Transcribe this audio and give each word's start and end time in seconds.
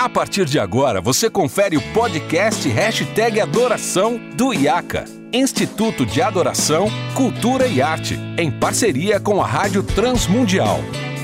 A 0.00 0.08
partir 0.08 0.46
de 0.46 0.58
agora, 0.58 0.98
você 0.98 1.28
confere 1.28 1.76
o 1.76 1.92
podcast 1.92 2.66
Hashtag 2.66 3.38
Adoração 3.38 4.18
do 4.34 4.54
IACA, 4.54 5.04
Instituto 5.30 6.06
de 6.06 6.22
Adoração, 6.22 6.88
Cultura 7.14 7.66
e 7.66 7.82
Arte, 7.82 8.18
em 8.38 8.50
parceria 8.50 9.20
com 9.20 9.42
a 9.42 9.46
Rádio 9.46 9.82
Transmundial. 9.82 10.78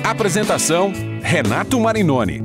Apresentação, 0.05 0.93
Renato 1.23 1.81
Marinoni. 1.81 2.43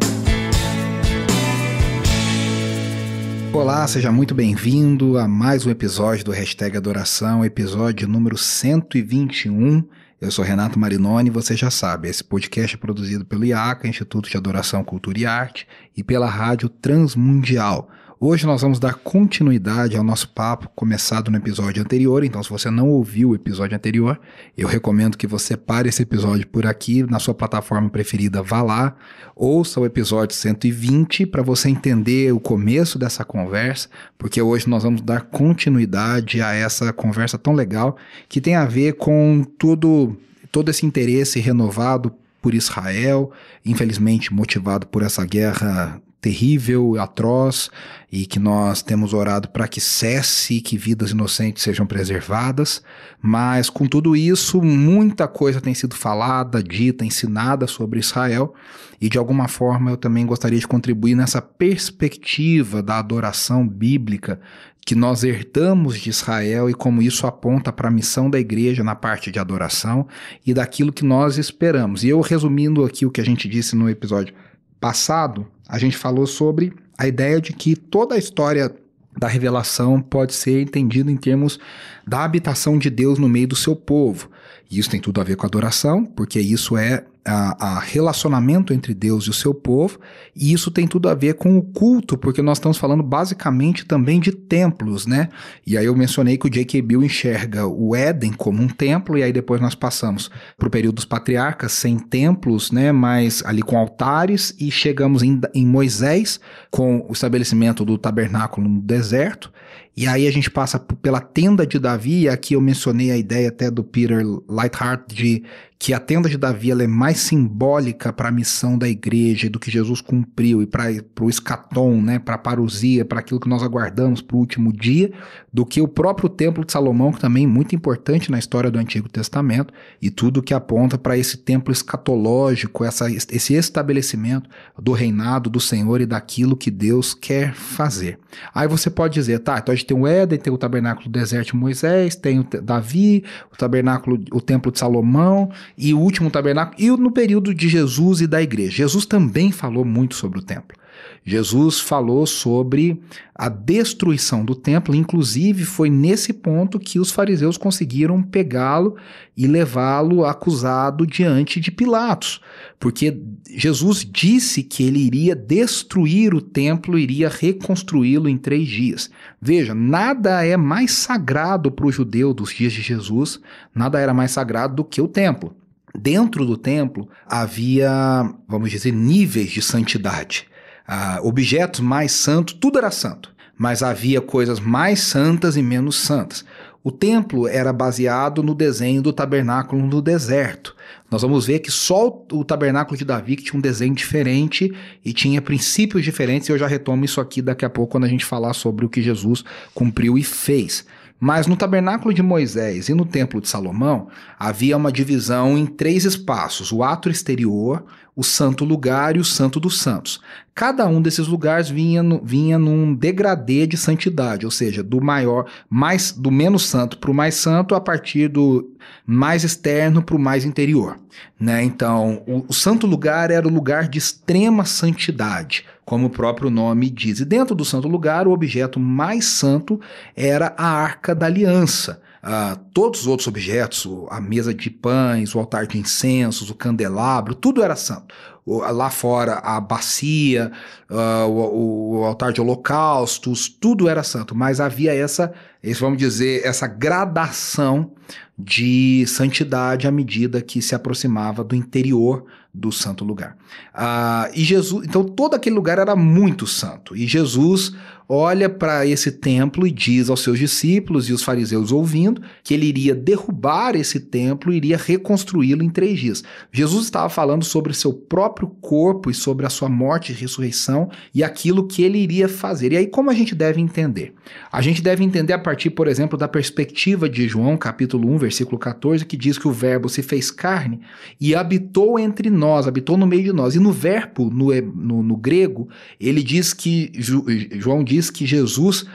Olá, 3.52 3.86
seja 3.86 4.09
muito 4.09 4.34
bem-vindo 4.34 5.18
a 5.18 5.27
mais 5.27 5.66
um 5.66 5.70
episódio 5.70 6.23
do 6.23 6.32
Hashtag 6.32 6.77
Adoração, 6.77 7.43
episódio 7.43 8.07
número 8.07 8.38
121. 8.38 9.84
Eu 10.21 10.29
sou 10.29 10.45
Renato 10.45 10.77
Marinoni 10.77 11.29
e 11.29 11.33
você 11.33 11.57
já 11.57 11.71
sabe, 11.71 12.07
esse 12.07 12.23
podcast 12.23 12.75
é 12.75 12.79
produzido 12.79 13.25
pelo 13.25 13.43
IACA, 13.43 13.88
Instituto 13.88 14.29
de 14.29 14.38
Adoração, 14.38 14.83
Cultura 14.83 15.17
e 15.17 15.25
Arte, 15.25 15.67
e 15.98 16.03
pela 16.03 16.29
Rádio 16.29 16.70
Transmundial. 16.70 17.89
Hoje 18.23 18.45
nós 18.45 18.61
vamos 18.61 18.77
dar 18.77 18.93
continuidade 18.93 19.98
ao 19.98 20.03
nosso 20.03 20.29
papo 20.29 20.70
começado 20.75 21.31
no 21.31 21.38
episódio 21.38 21.81
anterior, 21.81 22.23
então 22.23 22.43
se 22.43 22.52
você 22.52 22.70
não 22.70 22.88
ouviu 22.88 23.29
o 23.29 23.35
episódio 23.35 23.75
anterior, 23.75 24.21
eu 24.55 24.67
recomendo 24.67 25.17
que 25.17 25.25
você 25.25 25.57
pare 25.57 25.89
esse 25.89 26.03
episódio 26.03 26.45
por 26.45 26.67
aqui, 26.67 27.02
na 27.02 27.17
sua 27.17 27.34
plataforma 27.34 27.89
preferida, 27.89 28.43
vá 28.43 28.62
lá, 28.62 28.95
ouça 29.35 29.79
o 29.79 29.88
episódio 29.88 30.35
120 30.35 31.26
para 31.26 31.41
você 31.41 31.67
entender 31.67 32.31
o 32.31 32.39
começo 32.39 32.99
dessa 32.99 33.26
conversa, 33.26 33.89
porque 34.20 34.40
hoje 34.40 34.70
nós 34.70 34.84
vamos 34.84 35.01
dar 35.01 35.21
continuidade 35.21 36.43
a 36.43 36.53
essa 36.53 36.93
conversa 36.93 37.40
tão 37.40 37.53
legal 37.53 37.98
que 38.29 38.40
tem 38.40 38.53
a 38.53 38.65
ver 38.65 38.98
com 38.98 39.43
tudo, 39.57 40.15
todo 40.51 40.70
esse 40.70 40.85
interesse 40.85 41.40
renovado 41.40 42.13
por 42.40 42.53
Israel, 42.53 43.31
infelizmente 43.65 44.31
motivado 44.31 44.85
por 44.85 45.01
essa 45.01 45.26
guerra 45.26 45.99
terrível, 46.21 47.02
atroz, 47.02 47.71
e 48.12 48.27
que 48.27 48.40
nós 48.40 48.84
temos 48.84 49.13
orado 49.13 49.49
para 49.49 49.68
que 49.68 49.82
cesse 49.82 50.55
e 50.55 50.62
que 50.62 50.77
vidas 50.77 51.12
inocentes 51.12 51.63
sejam 51.63 51.85
preservadas. 51.85 52.84
Mas 53.20 53.70
com 53.70 53.87
tudo 53.87 54.15
isso, 54.15 54.62
muita 54.62 55.27
coisa 55.27 55.59
tem 55.59 55.73
sido 55.73 55.96
falada, 55.96 56.62
dita, 56.62 57.04
ensinada 57.04 57.65
sobre 57.65 57.99
Israel, 57.99 58.54
e 59.01 59.09
de 59.09 59.18
alguma 59.18 59.48
forma 59.48 59.90
eu 59.90 59.98
também 59.98 60.26
gostaria 60.26 60.59
de 60.59 60.68
contribuir 60.68 61.15
nessa 61.15 61.41
perspectiva 61.41 62.84
da 62.84 62.99
adoração 62.99 63.68
bíblica 63.68 64.40
que 64.85 64.96
nós 64.96 65.24
herdamos 65.24 66.00
de 66.00 66.09
Israel 66.09 66.69
e 66.69 66.74
como 66.74 67.01
isso 67.01 67.28
aponta 67.28 67.72
para 67.72 67.88
a 67.88 67.91
missão 67.91 68.29
da 68.29 68.40
igreja 68.40 68.84
na 68.84 68.96
parte 68.96 69.31
de 69.31 69.40
adoração 69.40 70.07
e 70.46 70.53
daquilo 70.53 70.91
que 70.91 71.06
nós 71.06 71.38
esperamos. 71.38 72.03
E 72.03 72.09
eu 72.09 72.19
resumindo 72.19 72.84
aqui 72.84 73.06
o 73.06 73.12
que 73.12 73.22
a 73.22 73.25
gente 73.25 73.47
disse 73.47 73.75
no 73.75 73.90
episódio 73.90 74.34
passado, 74.81 75.47
a 75.69 75.78
gente 75.78 75.96
falou 75.96 76.28
sobre 76.28 76.74
a 76.97 77.07
ideia 77.07 77.40
de 77.40 77.53
que 77.53 77.75
toda 77.75 78.16
a 78.16 78.18
história 78.18 78.75
da 79.18 79.28
revelação 79.28 80.01
pode 80.01 80.34
ser 80.34 80.62
entendida 80.62 81.12
em 81.12 81.18
termos 81.18 81.59
da 82.06 82.24
habitação 82.24 82.78
de 82.78 82.90
Deus 82.90 83.19
no 83.19 83.29
meio 83.29 83.47
do 83.47 83.56
seu 83.56 83.75
povo. 83.75 84.29
E 84.69 84.79
isso 84.79 84.90
tem 84.90 85.00
tudo 85.00 85.22
a 85.22 85.24
ver 85.24 85.35
com 85.35 85.46
adoração, 85.46 86.03
porque 86.03 86.40
isso 86.40 86.75
é 86.75 87.06
a, 87.24 87.75
a, 87.75 87.80
relacionamento 87.80 88.74
entre 88.74 88.94
Deus 88.94 89.25
e 89.25 89.30
o 89.30 89.34
seu 89.34 89.53
povo, 89.53 90.00
e 90.36 90.52
isso 90.52 90.72
tem 90.72 90.88
tudo 90.88 91.08
a 91.08 91.14
ver 91.14 91.36
com 91.36 91.58
o 91.58 91.62
culto, 91.62 92.18
porque 92.18 92.41
nós 92.41 92.58
estamos 92.58 92.78
falando 92.78 93.03
basicamente 93.03 93.86
também 93.86 94.19
de 94.19 94.31
templos, 94.31 95.06
né? 95.06 95.30
E 95.66 95.78
aí 95.78 95.86
eu 95.86 95.96
mencionei 95.96 96.38
que 96.38 96.47
o 96.47 96.50
J.K. 96.50 96.81
Bill 96.81 97.03
enxerga 97.03 97.68
o 97.68 97.96
Éden 97.96 98.34
como 98.34 98.62
um 98.62 98.68
templo, 98.68 99.18
e 99.18 99.24
aí 99.24 99.31
depois 99.31 99.62
nós 99.62 99.75
passamos 99.75 100.31
para 100.58 100.68
o 100.68 100.72
período 100.72 100.96
dos 100.96 101.06
patriarcas 101.06 101.74
sem 101.74 102.00
templos, 102.00 102.72
né? 102.72 102.92
Mas 102.92 103.44
ali 103.46 103.62
com 103.62 103.78
altares, 103.78 104.56
e 104.59 104.72
chegamos 104.72 105.22
em, 105.22 105.40
em 105.53 105.66
Moisés 105.66 106.40
com 106.72 107.06
o 107.08 107.14
estabelecimento 107.14 107.86
do 107.86 107.97
tabernáculo 107.97 108.68
no 108.68 108.81
deserto, 108.81 109.52
e 109.95 110.07
aí 110.07 110.28
a 110.28 110.31
gente 110.31 110.50
passa 110.50 110.79
pela 110.79 111.19
tenda 111.19 111.66
de 111.67 111.78
Davi, 111.78 112.22
e 112.22 112.29
aqui 112.29 112.53
eu 112.53 112.62
mencionei 112.62 113.12
a 113.12 113.18
ideia 113.18 113.50
até 113.50 113.69
do 113.69 113.84
Peter 113.84 114.24
Lightheart 114.47 115.13
de 115.13 115.44
que 115.81 115.96
a 115.96 116.00
tenda 116.00 116.29
de 116.29 116.38
Davi 116.38 116.69
é 116.69 116.85
mais 116.85 117.18
simbólica 117.22 118.13
para 118.13 118.30
a 118.30 118.31
missão 118.31 118.78
da 118.78 118.88
igreja 118.88 119.50
do 119.50 119.59
que 119.59 119.72
Jesus 119.72 120.00
cumpriu 120.00 120.62
e 120.62 120.68
para 120.68 120.91
o 121.19 121.28
escatom, 121.28 122.00
né, 122.00 122.19
para 122.19 122.35
a 122.35 122.38
parousia, 122.38 123.03
para 123.03 123.19
aquilo 123.19 123.40
que 123.40 123.50
nós 123.50 123.63
aguardamos 123.63 124.22
para 124.22 124.38
o 124.38 124.40
último 124.40 124.72
dia, 124.72 125.12
do 125.51 125.66
que 125.66 125.81
o 125.81 125.88
próprio 125.88 126.30
templo 126.30 126.63
de 126.63 126.72
Salomão, 126.72 127.12
que 127.12 127.19
também 127.19 127.46
é 127.46 127.47
muito 127.47 127.75
importante 127.75 128.30
na 128.30 128.38
história 128.38 128.69
do 128.69 128.78
Antigo 128.78 129.09
Testamento, 129.09 129.74
e 130.00 130.12
tudo 130.12 130.44
que 130.44 130.53
aponta 130.53 131.00
para 131.00 131.18
esse 131.18 131.35
templo 131.35 131.74
escatológico, 131.74 132.85
essa, 132.85 133.12
esse 133.12 133.56
estabelecimento 133.56 134.47
do 134.80 134.91
reinado 134.91 135.50
do 135.50 135.59
Senhor 135.59 136.00
e 136.00 136.06
daquilo 136.06 136.56
que 136.56 136.69
Deus 136.69 137.16
quer 137.16 137.56
fazer. 137.56 138.19
Aí 138.53 138.68
você 138.68 138.88
pode 138.91 139.16
dizer, 139.16 139.40
tá, 139.40 139.57
então 139.57 139.74
a 139.74 139.75
tem 139.86 139.97
o 139.97 140.08
Éden, 140.08 140.40
tem 140.40 140.52
o 140.52 140.58
tabernáculo 140.58 141.08
do 141.08 141.12
deserto 141.12 141.52
de 141.52 141.56
Moisés, 141.56 142.16
tem 142.16 142.40
o 142.40 142.47
Davi, 142.62 143.24
o 143.52 143.56
tabernáculo, 143.56 144.19
o 144.31 144.42
templo 144.42 144.72
de 144.72 144.80
Salomão, 144.80 145.52
e 145.78 145.94
o 145.94 146.00
último 146.00 146.30
tabernáculo, 146.30 146.75
e 146.80 146.90
no 146.92 147.12
período 147.12 147.53
de 147.53 147.69
Jesus 147.69 148.22
e 148.22 148.28
da 148.28 148.42
igreja. 148.42 148.72
Jesus 148.72 149.06
também 149.06 149.52
falou 149.52 149.86
muito 149.86 150.16
sobre 150.16 150.40
o 150.40 150.42
templo. 150.42 150.81
Jesus 151.23 151.79
falou 151.79 152.25
sobre 152.25 153.01
a 153.35 153.50
destruição 153.50 154.45
do 154.45 154.56
templo, 154.56 154.95
inclusive 154.95 155.66
foi 155.66 155.89
nesse 155.89 156.34
ponto 156.34 156.79
que 156.79 157.00
os 157.00 157.12
fariseus 157.12 157.57
conseguiram 157.57 158.22
pegá-lo 158.22 158.95
e 159.35 159.47
levá-lo 159.47 160.25
acusado 160.25 161.07
diante 161.07 161.59
de 161.59 161.72
Pilatos, 161.72 162.41
porque 162.79 163.19
Jesus 163.50 164.06
disse 164.07 164.62
que 164.63 164.84
ele 164.84 165.00
iria 165.00 165.35
destruir 165.35 166.34
o 166.34 166.41
templo, 166.41 167.00
iria 167.00 167.29
reconstruí-lo 167.29 168.29
em 168.29 168.38
três 168.38 168.68
dias. 168.68 169.09
Veja, 169.41 169.73
nada 169.73 170.45
é 170.45 170.56
mais 170.56 170.91
sagrado 170.91 171.72
para 171.72 171.85
o 171.85 171.91
judeu 171.91 172.33
dos 172.33 172.53
dias 172.53 172.73
de 172.73 172.81
Jesus, 172.81 173.39
nada 173.73 174.00
era 174.00 174.13
mais 174.13 174.31
sagrado 174.31 174.75
do 174.75 174.83
que 174.83 175.01
o 175.01 175.07
templo. 175.07 175.56
Dentro 175.97 176.45
do 176.45 176.56
templo 176.56 177.09
havia, 177.25 178.33
vamos 178.47 178.72
dizer, 178.72 178.94
níveis 178.94 179.50
de 179.50 179.62
santidade. 179.62 180.50
Ah, 180.94 181.22
objetos 181.24 181.79
mais 181.79 182.12
santos, 182.12 182.53
tudo 182.53 182.78
era 182.78 182.91
santo, 182.91 183.34
mas 183.57 183.81
havia 183.81 184.19
coisas 184.19 184.59
mais 184.59 185.00
santas 185.00 185.56
e 185.56 185.62
menos 185.62 185.96
santas. 185.96 186.44
O 186.84 186.91
templo 186.91 187.47
era 187.47 187.72
baseado 187.72 188.44
no 188.44 188.53
desenho 188.53 189.01
do 189.01 189.13
tabernáculo 189.13 189.81
no 189.81 190.01
deserto. 190.01 190.75
Nós 191.09 191.22
vamos 191.22 191.46
ver 191.46 191.59
que 191.59 191.72
só 191.72 192.25
o 192.30 192.44
tabernáculo 192.44 192.97
de 192.97 193.06
Davi 193.06 193.38
que 193.38 193.44
tinha 193.44 193.57
um 193.57 193.62
desenho 193.62 193.96
diferente 193.96 194.69
e 195.06 195.13
tinha 195.13 195.41
princípios 195.41 196.03
diferentes, 196.03 196.50
e 196.50 196.51
eu 196.51 196.57
já 196.57 196.68
retomo 196.68 197.06
isso 197.06 197.22
aqui 197.22 197.41
daqui 197.41 197.63
a 197.63 197.69
pouco 197.69 197.94
quando 197.94 198.03
a 198.03 198.09
gente 198.09 198.25
falar 198.25 198.51
sobre 198.51 198.85
o 198.85 198.90
que 198.90 199.01
Jesus 199.01 199.46
cumpriu 199.74 200.18
e 200.18 200.24
fez. 200.25 200.85
Mas 201.18 201.47
no 201.47 201.56
tabernáculo 201.56 202.13
de 202.13 202.24
Moisés 202.24 202.90
e 202.90 202.94
no 202.94 203.06
templo 203.06 203.40
de 203.40 203.47
Salomão 203.47 204.09
havia 204.38 204.75
uma 204.75 204.91
divisão 204.91 205.57
em 205.57 205.68
três 205.68 206.03
espaços: 206.03 206.72
o 206.72 206.84
ato 206.84 207.09
exterior, 207.09 207.85
o 208.22 208.24
santo 208.24 208.64
lugar 208.64 209.18
e 209.18 209.20
o 209.20 209.26
santo 209.26 209.59
dos 209.59 209.80
santos. 209.80 210.22
Cada 210.54 210.88
um 210.88 211.02
desses 211.02 211.28
lugares 211.28 211.70
vinha, 211.70 212.04
no, 212.04 212.22
vinha 212.24 212.59
num 212.59 212.94
degradê 212.94 213.66
de 213.66 213.76
santidade, 213.76 214.46
ou 214.46 214.52
seja, 214.52 214.84
do 214.84 215.02
maior, 215.02 215.50
mais 215.68 216.12
do 216.12 216.30
menos 216.30 216.68
santo 216.68 217.00
para 217.00 217.10
o 217.10 217.16
mais 217.16 217.34
santo, 217.34 217.74
a 217.74 217.81
partir 217.81 218.28
do 218.28 218.70
mais 219.04 219.44
externo 219.44 220.04
para 220.04 220.16
o 220.16 220.20
mais 220.20 220.46
interior. 220.46 221.00
Né? 221.40 221.64
Então, 221.64 222.22
o, 222.28 222.46
o 222.48 222.54
santo 222.54 222.86
lugar 222.86 223.31
era 223.31 223.48
o 223.48 223.52
lugar 223.52 223.88
de 223.88 223.98
extrema 223.98 224.66
santidade, 224.66 225.66
como 225.84 226.06
o 226.06 226.12
próprio 226.12 226.52
nome 226.52 226.92
diz. 226.92 227.22
E 227.22 227.26
dentro 227.26 227.56
do 227.56 227.66
santo 227.66 227.88
lugar, 227.88 228.28
o 228.28 228.31
objeto 228.31 228.80
mais 228.80 229.26
santo 229.26 229.81
era 230.16 230.54
a 230.56 230.68
arca 230.68 231.16
da 231.16 231.26
aliança. 231.26 232.00
Uh, 232.24 232.56
todos 232.74 233.02
os 233.02 233.08
outros 233.08 233.28
objetos, 233.28 233.88
a 234.09 234.22
mesa 234.22 234.54
de 234.54 234.70
pães, 234.70 235.36
o 235.36 235.40
altar 235.40 235.68
de 235.68 235.78
incensos, 235.78 236.50
o 236.50 236.56
candelabro, 236.56 237.36
tudo 237.36 237.64
era 237.64 237.76
santo. 237.76 238.14
Lá 238.46 238.90
fora, 238.90 239.36
a 239.36 239.62
bacia, 239.62 240.51
uh, 240.90 241.28
o, 241.28 242.00
o, 242.00 242.06
altar 242.06 242.34
de 242.34 242.42
holocaustos, 242.42 243.48
tudo 243.48 243.88
era 243.88 244.01
santo, 244.01 244.34
mas 244.34 244.60
havia 244.60 244.94
essa, 244.94 245.31
vamos 245.80 246.00
dizer, 246.00 246.42
essa 246.44 246.66
gradação 246.66 247.92
de 248.38 249.06
santidade 249.06 249.88
à 249.88 249.92
medida 249.92 250.42
que 250.42 250.62
se 250.62 250.74
aproximava 250.74 251.44
do 251.44 251.56
interior 251.56 252.25
do 252.54 252.72
santo 252.72 253.06
lugar. 253.06 253.38
Uh, 253.74 254.31
e 254.34 254.44
Jesus, 254.44 254.86
então 254.86 255.04
todo 255.04 255.36
aquele 255.36 255.56
lugar 255.56 255.78
era 255.78 255.95
muito 255.95 256.45
santo. 256.45 256.95
E 256.95 257.07
Jesus 257.07 257.74
olha 258.10 258.50
para 258.50 258.86
esse 258.86 259.12
templo 259.12 259.66
e 259.66 259.72
diz 259.72 260.10
aos 260.10 260.22
seus 260.22 260.38
discípulos 260.38 261.07
e 261.07 261.13
os 261.13 261.24
fariseus 261.24 261.72
ouvindo 261.72 262.22
que 262.44 262.54
ele 262.54 262.61
ele 262.62 262.68
iria 262.68 262.96
derrubar 262.96 263.75
esse 263.75 264.00
templo 264.00 264.54
e 264.54 264.58
iria 264.58 264.78
reconstruí-lo 264.78 265.63
em 265.63 265.69
três 265.69 266.00
dias. 266.00 266.24
Jesus 266.52 266.86
estava 266.86 267.10
falando 267.10 267.44
sobre 267.44 267.74
seu 267.74 267.94
próprio 267.94 268.48
corpo 268.62 269.10
e 269.10 269.13
sobre 269.13 269.46
a 269.46 269.50
sua 269.50 269.68
morte 269.68 270.12
e 270.12 270.16
ressurreição 270.16 270.90
e 271.13 271.24
aquilo 271.24 271.68
que 271.68 271.81
ele 271.84 271.98
iria 271.98 272.30
fazer. 272.30 272.72
E 272.72 272.78
aí, 272.78 272.88
como 272.88 273.10
a 273.10 273.13
gente 273.13 273.34
deve 273.34 273.60
entender? 273.60 274.13
A 274.52 274.62
gente 274.62 274.81
deve 274.81 275.04
entender 275.04 275.34
a 275.34 275.40
partir, 275.40 275.72
por 275.72 275.88
exemplo, 275.88 276.18
da 276.18 276.28
perspectiva 276.28 277.10
de 277.10 277.28
João, 277.28 277.58
capítulo 277.58 278.10
1, 278.13 278.18
versículo 278.18 278.58
14, 278.58 279.06
que 279.06 279.18
diz 279.18 279.38
que 279.38 279.48
o 279.48 279.52
Verbo 279.52 279.90
se 279.90 280.04
fez 280.04 280.30
carne 280.30 280.80
e 281.19 281.34
habitou 281.34 281.98
entre 281.98 282.30
nós, 282.30 282.68
habitou 282.68 282.98
no 282.98 283.07
meio 283.07 283.24
de 283.24 283.34
nós. 283.34 283.56
E 283.56 283.60
no 283.60 283.72
verbo, 283.72 284.30
no, 284.30 284.54
no, 284.62 285.04
no 285.04 285.18
grego, 285.18 285.68
ele 286.00 286.22
diz 286.24 286.54
que, 286.54 286.92
João 286.96 287.84
diz 287.84 288.10
que 288.10 288.25
Jesus 288.25 288.86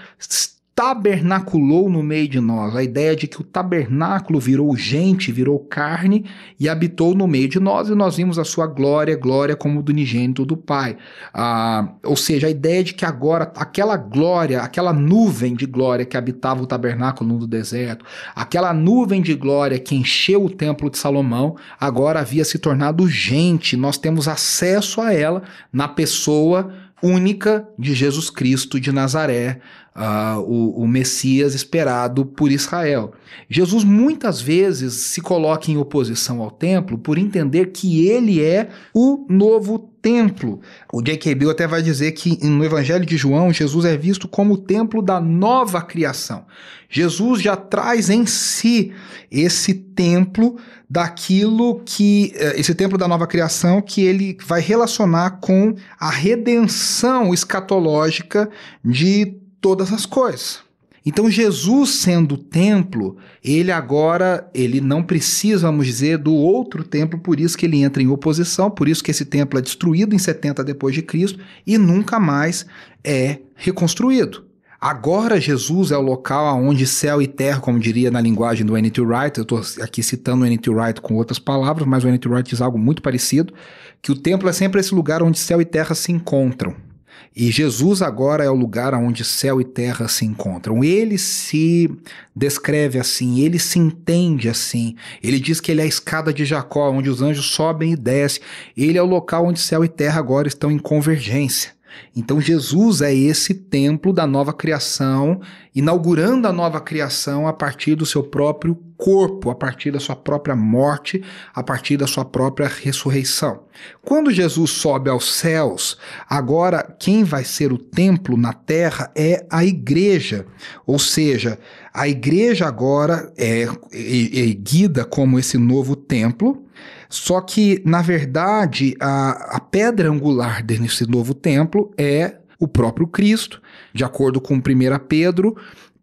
tabernaculou 0.77 1.89
no 1.89 2.03
meio 2.03 2.29
de 2.29 2.39
nós. 2.39 2.77
A 2.77 2.83
ideia 2.83 3.17
de 3.17 3.27
que 3.27 3.41
o 3.41 3.45
tabernáculo 3.45 4.39
virou 4.39 4.77
gente, 4.77 5.33
virou 5.33 5.59
carne 5.59 6.27
e 6.61 6.69
habitou 6.69 7.15
no 7.15 7.27
meio 7.27 7.49
de 7.49 7.59
nós, 7.59 7.89
e 7.89 7.95
nós 7.95 8.17
vimos 8.17 8.39
a 8.39 8.45
sua 8.45 8.67
glória, 8.67 9.17
glória 9.17 9.57
como 9.57 9.83
do 9.83 9.89
unigênito 9.89 10.45
do 10.45 10.55
Pai. 10.55 10.99
Ah, 11.33 11.95
ou 12.05 12.15
seja, 12.15 12.47
a 12.47 12.51
ideia 12.51 12.85
de 12.85 12.93
que 12.93 13.07
agora 13.07 13.51
aquela 13.57 13.97
glória, 13.97 14.61
aquela 14.61 14.93
nuvem 14.93 15.55
de 15.55 15.65
glória 15.65 16.05
que 16.05 16.17
habitava 16.17 16.63
o 16.63 16.67
tabernáculo 16.67 17.39
no 17.39 17.47
deserto, 17.47 18.05
aquela 18.35 18.75
nuvem 18.75 19.23
de 19.23 19.35
glória 19.35 19.79
que 19.79 19.95
encheu 19.95 20.45
o 20.45 20.51
templo 20.51 20.91
de 20.91 20.99
Salomão, 20.99 21.57
agora 21.81 22.21
havia 22.21 22.45
se 22.45 22.59
tornado 22.59 23.09
gente. 23.09 23.79
Nós 23.79 23.97
temos 23.97 24.29
acesso 24.29 25.01
a 25.01 25.11
ela 25.11 25.43
na 25.73 25.89
pessoa 25.89 26.71
única 27.03 27.67
de 27.79 27.95
Jesus 27.95 28.31
Cristo 28.31 28.81
de 28.81 28.91
Nazaré, 28.91 29.61
uh, 29.97 30.41
o, 30.41 30.83
o 30.83 30.87
Messias 30.87 31.55
esperado 31.55 32.27
por 32.27 32.53
Israel. 32.53 33.13
Jesus 33.49 33.83
muitas 33.83 34.41
vezes 34.41 34.95
se 34.95 35.21
coloca 35.21 35.71
em 35.71 35.77
oposição 35.79 36.43
ao 36.43 36.51
templo 36.51 36.99
por 36.99 37.17
entender 37.17 37.67
que 37.67 38.07
ele 38.07 38.43
é 38.43 38.69
o 38.95 39.27
novo 39.29 39.91
templo. 40.03 40.61
O 40.93 41.03
J.K. 41.03 41.35
Bill 41.35 41.51
até 41.51 41.67
vai 41.67 41.83
dizer 41.83 42.13
que 42.13 42.39
no 42.47 42.65
Evangelho 42.65 43.05
de 43.05 43.17
João, 43.17 43.53
Jesus 43.53 43.85
é 43.85 43.97
visto 43.97 44.29
como 44.29 44.55
o 44.55 44.59
templo 44.59 45.03
da 45.03 45.21
nova 45.21 45.83
criação. 45.83 46.45
Jesus 46.89 47.43
já 47.43 47.57
traz 47.57 48.09
em 48.09 48.25
si 48.27 48.93
esse 49.29 49.75
templo 49.75 50.57
daquilo 50.89 51.83
que 51.85 52.33
eh, 52.37 52.55
esse 52.61 52.73
templo 52.73 52.97
da 52.97 53.09
nova 53.09 53.27
criação 53.27 53.83
que 53.83 54.03
ele 54.03 54.39
vai 54.47 54.61
relacionar 54.61 55.41
com 55.41 55.75
a 55.99 56.11
redenção 56.11 57.35
escatológica 57.35 58.49
de 58.85 59.46
todas 59.67 59.93
as 59.93 60.07
coisas. 60.07 60.61
Então 61.05 61.29
Jesus 61.29 61.91
sendo 61.91 62.37
o 62.37 62.39
templo, 62.39 63.17
ele 63.43 63.73
agora 63.73 64.49
ele 64.55 64.81
não 64.81 65.03
precisa, 65.03 65.67
vamos 65.67 65.87
dizer, 65.87 66.19
do 66.19 66.33
outro 66.33 66.85
templo, 66.85 67.19
por 67.19 67.41
isso 67.41 67.59
que 67.59 67.67
ele 67.67 67.83
entra 67.83 68.01
em 68.01 68.07
oposição, 68.07 68.71
por 68.71 68.87
isso 68.87 69.03
que 69.03 69.11
esse 69.11 69.25
templo 69.25 69.59
é 69.59 69.63
destruído 69.63 70.15
em 70.15 70.19
70 70.19 70.63
depois 70.63 70.95
de 70.95 71.03
Cristo 71.03 71.41
e 71.67 71.77
nunca 71.77 72.21
mais 72.21 72.65
é 73.03 73.41
reconstruído. 73.57 74.45
Agora 74.81 75.41
Jesus 75.41 75.91
é 75.91 75.99
o 75.99 76.01
local 76.01 76.63
onde 76.63 76.87
céu 76.87 77.21
e 77.21 77.27
terra, 77.27 77.59
como 77.59 77.81
diria 77.81 78.09
na 78.09 78.21
linguagem 78.21 78.65
do 78.65 78.77
N.T. 78.77 79.01
Wright, 79.01 79.37
eu 79.37 79.43
estou 79.43 79.61
aqui 79.83 80.01
citando 80.01 80.45
o 80.45 80.47
N.T. 80.47 80.71
Wright 80.71 81.01
com 81.01 81.17
outras 81.17 81.41
palavras, 81.41 81.89
mas 81.89 82.05
o 82.05 82.09
N.T. 82.09 82.29
Wright 82.29 82.49
diz 82.49 82.61
algo 82.61 82.79
muito 82.79 83.03
parecido, 83.03 83.53
que 84.01 84.13
o 84.13 84.17
templo 84.17 84.49
é 84.49 84.53
sempre 84.53 84.79
esse 84.79 84.95
lugar 84.95 85.25
onde 85.25 85.41
céu 85.41 85.61
e 85.61 85.65
terra 85.65 85.93
se 85.97 86.13
encontram. 86.13 86.86
E 87.35 87.51
Jesus 87.51 88.01
agora 88.01 88.43
é 88.43 88.51
o 88.51 88.55
lugar 88.55 88.95
onde 88.95 89.23
céu 89.23 89.61
e 89.61 89.65
terra 89.65 90.09
se 90.09 90.25
encontram. 90.25 90.83
Ele 90.83 91.19
se 91.19 91.91
descreve 92.35 92.99
assim, 92.99 93.41
ele 93.41 93.59
se 93.59 93.79
entende 93.79 94.49
assim. 94.49 94.97
Ele 95.23 95.39
diz 95.39 95.61
que 95.61 95.71
ele 95.71 95.83
é 95.83 95.85
a 95.85 95.89
escada 95.89 96.33
de 96.33 96.47
Jacó, 96.47 96.91
onde 96.91 97.11
os 97.11 97.21
anjos 97.21 97.47
sobem 97.47 97.93
e 97.93 97.97
descem. 97.97 98.43
Ele 98.75 98.97
é 98.97 99.03
o 99.03 99.07
local 99.07 99.47
onde 99.47 99.61
céu 99.61 99.85
e 99.85 99.89
terra 99.89 100.19
agora 100.19 100.49
estão 100.49 100.71
em 100.71 100.79
convergência. 100.79 101.76
Então 102.15 102.41
Jesus 102.41 103.01
é 103.01 103.15
esse 103.15 103.55
templo 103.55 104.13
da 104.13 104.27
nova 104.27 104.53
criação, 104.53 105.41
inaugurando 105.75 106.49
a 106.49 106.53
nova 106.53 106.81
criação 106.81 107.47
a 107.47 107.53
partir 107.53 107.95
do 107.95 108.07
seu 108.07 108.23
próprio 108.23 108.75
corpo, 108.97 109.51
a 109.51 109.55
partir 109.55 109.91
da 109.91 110.01
sua 110.01 110.17
própria 110.17 110.57
morte, 110.57 111.23
a 111.55 111.63
partir 111.63 111.97
da 111.97 112.07
sua 112.07 112.25
própria 112.25 112.67
ressurreição. 112.67 113.65
Quando 114.03 114.31
Jesus 114.31 114.71
sobe 114.71 115.11
aos 115.11 115.35
céus, 115.35 115.99
agora 116.29 116.97
quem 116.99 117.25
vai 117.25 117.45
ser 117.45 117.73
o 117.73 117.79
templo 117.79 118.37
na 118.37 118.53
terra 118.53 119.11
é 119.15 119.45
a 119.51 119.65
igreja. 119.65 120.47
Ou 120.87 120.99
seja, 120.99 121.59
a 121.93 122.09
igreja 122.09 122.67
agora 122.67 123.33
é 123.37 123.69
erguida 123.93 125.05
como 125.05 125.39
esse 125.39 125.59
novo 125.59 125.95
templo, 125.95 126.66
só 127.09 127.41
que, 127.41 127.83
na 127.85 128.03
verdade, 128.03 128.97
a, 129.01 129.57
a 129.57 129.61
pedra 129.61 130.11
angular 130.11 130.63
desse 130.63 131.09
novo 131.09 131.35
templo 131.35 131.93
é 131.97 132.37
o 132.59 132.67
próprio 132.67 133.07
Cristo. 133.07 133.61
De 133.93 134.05
acordo 134.05 134.41
com 134.41 134.55
1 134.55 134.61
Pedro, 135.09 135.57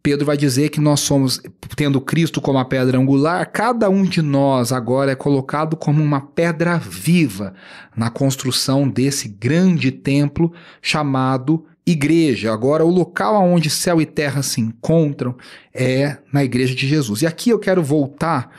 Pedro 0.04 0.26
vai 0.26 0.36
dizer 0.36 0.68
que 0.68 0.82
nós 0.82 1.00
somos, 1.00 1.42
tendo 1.78 2.02
Cristo 2.02 2.42
como 2.42 2.60
a 2.60 2.66
pedra 2.66 2.98
angular, 2.98 3.50
cada 3.50 3.90
um 3.90 4.04
de 4.04 4.22
nós 4.22 4.74
agora 4.74 5.14
é 5.14 5.16
colocado 5.16 5.78
como 5.78 6.04
uma 6.04 6.20
pedra 6.20 6.78
viva 6.78 7.54
na 7.96 8.10
construção 8.10 8.90
desse 8.90 9.30
grande 9.30 9.92
templo 9.92 10.52
chamado 10.82 11.66
igreja. 11.86 12.52
Agora, 12.52 12.84
o 12.84 12.90
local 12.90 13.42
onde 13.44 13.70
céu 13.70 14.02
e 14.02 14.06
terra 14.06 14.44
se 14.44 14.60
encontram 14.60 15.36
é 15.74 16.18
na 16.34 16.44
igreja 16.44 16.76
de 16.76 16.86
Jesus. 16.86 17.22
E 17.22 17.26
aqui 17.26 17.50
eu 17.50 17.60
quero 17.60 17.82
voltar 17.82 18.52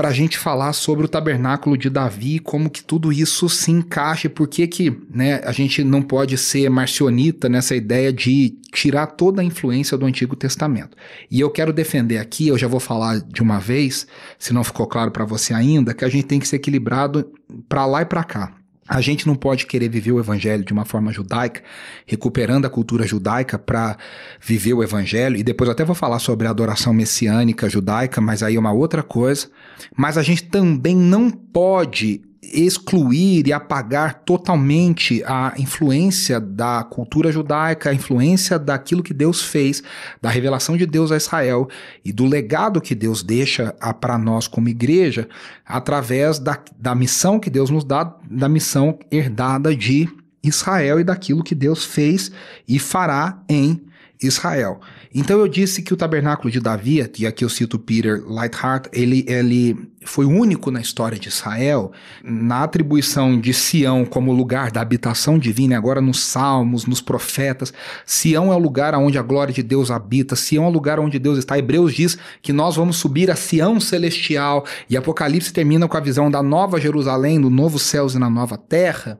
para 0.00 0.08
a 0.08 0.12
gente 0.14 0.38
falar 0.38 0.72
sobre 0.72 1.04
o 1.04 1.08
tabernáculo 1.08 1.76
de 1.76 1.90
Davi, 1.90 2.38
como 2.38 2.70
que 2.70 2.82
tudo 2.82 3.12
isso 3.12 3.50
se 3.50 3.70
encaixa, 3.70 4.30
por 4.30 4.48
que 4.48 4.66
que 4.66 4.98
né, 5.10 5.42
a 5.44 5.52
gente 5.52 5.84
não 5.84 6.00
pode 6.00 6.38
ser 6.38 6.70
marcionita 6.70 7.50
nessa 7.50 7.76
ideia 7.76 8.10
de 8.10 8.56
tirar 8.72 9.08
toda 9.08 9.42
a 9.42 9.44
influência 9.44 9.98
do 9.98 10.06
Antigo 10.06 10.34
Testamento. 10.34 10.96
E 11.30 11.38
eu 11.38 11.50
quero 11.50 11.70
defender 11.70 12.16
aqui, 12.16 12.48
eu 12.48 12.56
já 12.56 12.66
vou 12.66 12.80
falar 12.80 13.20
de 13.20 13.42
uma 13.42 13.58
vez, 13.58 14.06
se 14.38 14.54
não 14.54 14.64
ficou 14.64 14.86
claro 14.86 15.10
para 15.10 15.26
você 15.26 15.52
ainda, 15.52 15.92
que 15.92 16.02
a 16.02 16.08
gente 16.08 16.24
tem 16.24 16.40
que 16.40 16.48
ser 16.48 16.56
equilibrado 16.56 17.30
para 17.68 17.84
lá 17.84 18.00
e 18.00 18.06
para 18.06 18.24
cá. 18.24 18.54
A 18.92 19.00
gente 19.00 19.24
não 19.24 19.36
pode 19.36 19.66
querer 19.66 19.88
viver 19.88 20.10
o 20.10 20.18
evangelho 20.18 20.64
de 20.64 20.72
uma 20.72 20.84
forma 20.84 21.12
judaica, 21.12 21.62
recuperando 22.04 22.64
a 22.64 22.70
cultura 22.70 23.06
judaica 23.06 23.56
para 23.56 23.96
viver 24.40 24.74
o 24.74 24.82
evangelho, 24.82 25.36
e 25.36 25.44
depois 25.44 25.68
eu 25.68 25.72
até 25.72 25.84
vou 25.84 25.94
falar 25.94 26.18
sobre 26.18 26.48
a 26.48 26.50
adoração 26.50 26.92
messiânica 26.92 27.68
judaica, 27.68 28.20
mas 28.20 28.42
aí 28.42 28.56
é 28.56 28.58
uma 28.58 28.72
outra 28.72 29.00
coisa. 29.00 29.48
Mas 29.96 30.18
a 30.18 30.24
gente 30.24 30.42
também 30.42 30.96
não 30.96 31.30
pode 31.30 32.20
excluir 32.42 33.46
e 33.46 33.52
apagar 33.52 34.22
totalmente 34.24 35.22
a 35.24 35.52
influência 35.58 36.40
da 36.40 36.82
cultura 36.82 37.30
judaica, 37.30 37.90
a 37.90 37.94
influência 37.94 38.58
daquilo 38.58 39.02
que 39.02 39.12
Deus 39.12 39.42
fez, 39.42 39.82
da 40.22 40.30
revelação 40.30 40.76
de 40.76 40.86
Deus 40.86 41.12
a 41.12 41.16
Israel 41.16 41.68
e 42.04 42.12
do 42.12 42.24
legado 42.24 42.80
que 42.80 42.94
Deus 42.94 43.22
deixa 43.22 43.72
para 44.00 44.16
nós 44.16 44.48
como 44.48 44.68
igreja, 44.68 45.28
através 45.66 46.38
da, 46.38 46.58
da 46.78 46.94
missão 46.94 47.38
que 47.38 47.50
Deus 47.50 47.68
nos 47.68 47.84
dá, 47.84 48.16
da 48.30 48.48
missão 48.48 48.98
herdada 49.10 49.76
de 49.76 50.08
Israel 50.42 50.98
e 50.98 51.04
daquilo 51.04 51.44
que 51.44 51.54
Deus 51.54 51.84
fez 51.84 52.32
e 52.66 52.78
fará 52.78 53.42
em 53.48 53.82
Israel. 54.22 54.80
Então 55.14 55.38
eu 55.40 55.48
disse 55.48 55.82
que 55.82 55.92
o 55.92 55.96
tabernáculo 55.96 56.50
de 56.50 56.60
Davi, 56.60 57.04
e 57.18 57.26
aqui 57.26 57.44
eu 57.44 57.48
cito 57.48 57.78
Peter 57.78 58.22
Lightheart, 58.26 58.86
ele, 58.92 59.24
ele 59.26 59.76
foi 60.04 60.24
único 60.24 60.70
na 60.70 60.80
história 60.80 61.18
de 61.18 61.28
Israel 61.28 61.92
na 62.24 62.64
atribuição 62.64 63.38
de 63.38 63.52
Sião 63.52 64.04
como 64.04 64.32
lugar 64.32 64.70
da 64.70 64.80
habitação 64.80 65.38
divina, 65.38 65.76
agora 65.76 66.00
nos 66.00 66.20
Salmos, 66.20 66.86
nos 66.86 67.00
profetas. 67.00 67.72
Sião 68.06 68.52
é 68.52 68.56
o 68.56 68.58
lugar 68.58 68.94
onde 68.94 69.18
a 69.18 69.22
glória 69.22 69.52
de 69.52 69.62
Deus 69.62 69.90
habita, 69.90 70.34
Sião 70.34 70.64
é 70.64 70.68
o 70.68 70.72
lugar 70.72 70.98
onde 70.98 71.18
Deus 71.18 71.38
está. 71.38 71.58
Hebreus 71.58 71.94
diz 71.94 72.18
que 72.40 72.52
nós 72.52 72.76
vamos 72.76 72.96
subir 72.96 73.30
a 73.30 73.36
Sião 73.36 73.78
celestial, 73.78 74.64
e 74.88 74.96
Apocalipse 74.96 75.52
termina 75.52 75.86
com 75.86 75.96
a 75.96 76.00
visão 76.00 76.30
da 76.30 76.42
nova 76.42 76.80
Jerusalém, 76.80 77.40
do 77.40 77.50
novo 77.50 77.78
céus 77.78 78.14
e 78.14 78.18
na 78.18 78.30
nova 78.30 78.56
terra 78.56 79.18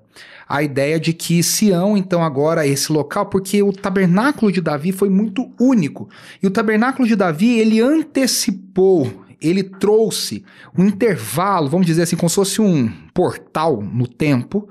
a 0.48 0.64
ideia 0.64 0.98
de 0.98 1.12
que 1.12 1.44
Sião, 1.44 1.96
então, 1.96 2.24
agora 2.24 2.66
é 2.66 2.68
esse 2.68 2.92
local, 2.92 3.26
porque 3.26 3.62
o 3.62 3.72
tabernáculo 3.72 4.50
de 4.50 4.60
Davi 4.60 4.90
foi 4.90 5.08
muito 5.08 5.48
único. 5.60 6.08
E 6.42 6.46
o 6.48 6.50
tabernáculo 6.50 7.06
de 7.06 7.14
Davi, 7.14 7.60
ele 7.60 7.80
antecipou, 7.80 9.29
ele 9.40 9.62
trouxe 9.62 10.44
um 10.76 10.84
intervalo, 10.84 11.68
vamos 11.68 11.86
dizer 11.86 12.02
assim, 12.02 12.16
como 12.16 12.28
se 12.28 12.36
fosse 12.36 12.60
um 12.60 12.90
portal 13.14 13.82
no 13.82 14.06
tempo, 14.06 14.68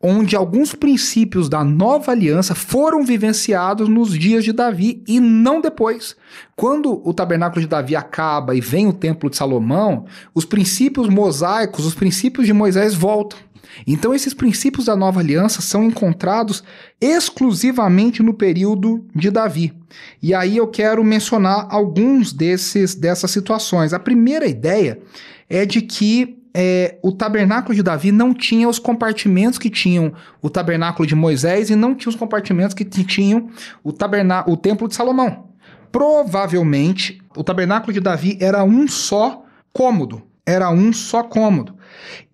onde 0.00 0.34
alguns 0.34 0.74
princípios 0.74 1.48
da 1.48 1.62
nova 1.64 2.12
aliança 2.12 2.54
foram 2.54 3.04
vivenciados 3.04 3.88
nos 3.88 4.16
dias 4.18 4.44
de 4.44 4.52
Davi 4.52 5.02
e 5.06 5.20
não 5.20 5.60
depois. 5.60 6.16
Quando 6.56 7.00
o 7.06 7.12
tabernáculo 7.12 7.60
de 7.60 7.68
Davi 7.68 7.96
acaba 7.96 8.54
e 8.54 8.60
vem 8.60 8.86
o 8.86 8.92
templo 8.92 9.28
de 9.28 9.36
Salomão, 9.36 10.06
os 10.34 10.44
princípios 10.44 11.08
mosaicos, 11.08 11.84
os 11.84 11.94
princípios 11.94 12.46
de 12.46 12.52
Moisés 12.52 12.94
voltam. 12.94 13.38
Então, 13.86 14.14
esses 14.14 14.34
princípios 14.34 14.86
da 14.86 14.96
nova 14.96 15.20
aliança 15.20 15.60
são 15.62 15.84
encontrados 15.84 16.62
exclusivamente 17.00 18.22
no 18.22 18.34
período 18.34 19.06
de 19.14 19.30
Davi. 19.30 19.72
E 20.22 20.34
aí 20.34 20.56
eu 20.56 20.66
quero 20.68 21.02
mencionar 21.04 21.66
alguns 21.70 22.32
desses 22.32 22.94
dessas 22.94 23.30
situações. 23.30 23.92
A 23.92 23.98
primeira 23.98 24.46
ideia 24.46 25.00
é 25.48 25.66
de 25.66 25.82
que 25.82 26.38
é, 26.54 26.98
o 27.02 27.12
tabernáculo 27.12 27.74
de 27.74 27.82
Davi 27.82 28.12
não 28.12 28.34
tinha 28.34 28.68
os 28.68 28.78
compartimentos 28.78 29.58
que 29.58 29.70
tinham 29.70 30.12
o 30.40 30.50
tabernáculo 30.50 31.06
de 31.06 31.14
Moisés 31.14 31.70
e 31.70 31.76
não 31.76 31.94
tinha 31.94 32.10
os 32.10 32.16
compartimentos 32.16 32.74
que 32.74 32.84
tinham 32.84 33.48
o, 33.82 33.92
taberná 33.92 34.44
o 34.46 34.56
templo 34.56 34.86
de 34.86 34.94
Salomão. 34.94 35.48
Provavelmente, 35.90 37.22
o 37.36 37.44
tabernáculo 37.44 37.92
de 37.92 38.00
Davi 38.00 38.38
era 38.40 38.64
um 38.64 38.86
só 38.88 39.44
cômodo. 39.72 40.22
Era 40.44 40.70
um 40.70 40.92
só 40.92 41.22
cômodo. 41.22 41.76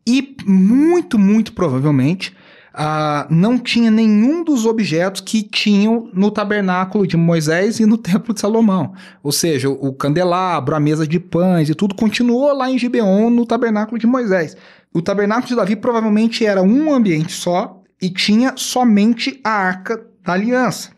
E 0.08 0.34
muito, 0.46 1.18
muito 1.18 1.52
provavelmente, 1.52 2.34
Uh, 2.74 3.26
não 3.28 3.58
tinha 3.58 3.90
nenhum 3.90 4.44
dos 4.44 4.64
objetos 4.64 5.20
que 5.20 5.42
tinham 5.42 6.08
no 6.14 6.30
tabernáculo 6.30 7.08
de 7.08 7.16
Moisés 7.16 7.80
e 7.80 7.86
no 7.86 7.98
templo 7.98 8.32
de 8.32 8.38
Salomão. 8.38 8.92
Ou 9.20 9.32
seja, 9.32 9.68
o 9.68 9.92
candelabro, 9.92 10.76
a 10.76 10.78
mesa 10.78 11.04
de 11.04 11.18
pães 11.18 11.68
e 11.68 11.74
tudo 11.74 11.96
continuou 11.96 12.52
lá 12.54 12.70
em 12.70 12.78
Gibeon 12.78 13.30
no 13.30 13.44
tabernáculo 13.44 13.98
de 13.98 14.06
Moisés. 14.06 14.56
O 14.94 15.02
tabernáculo 15.02 15.48
de 15.48 15.56
Davi 15.56 15.74
provavelmente 15.74 16.46
era 16.46 16.62
um 16.62 16.94
ambiente 16.94 17.32
só 17.32 17.82
e 18.00 18.10
tinha 18.10 18.52
somente 18.54 19.40
a 19.42 19.50
arca 19.50 20.00
da 20.24 20.34
aliança. 20.34 20.90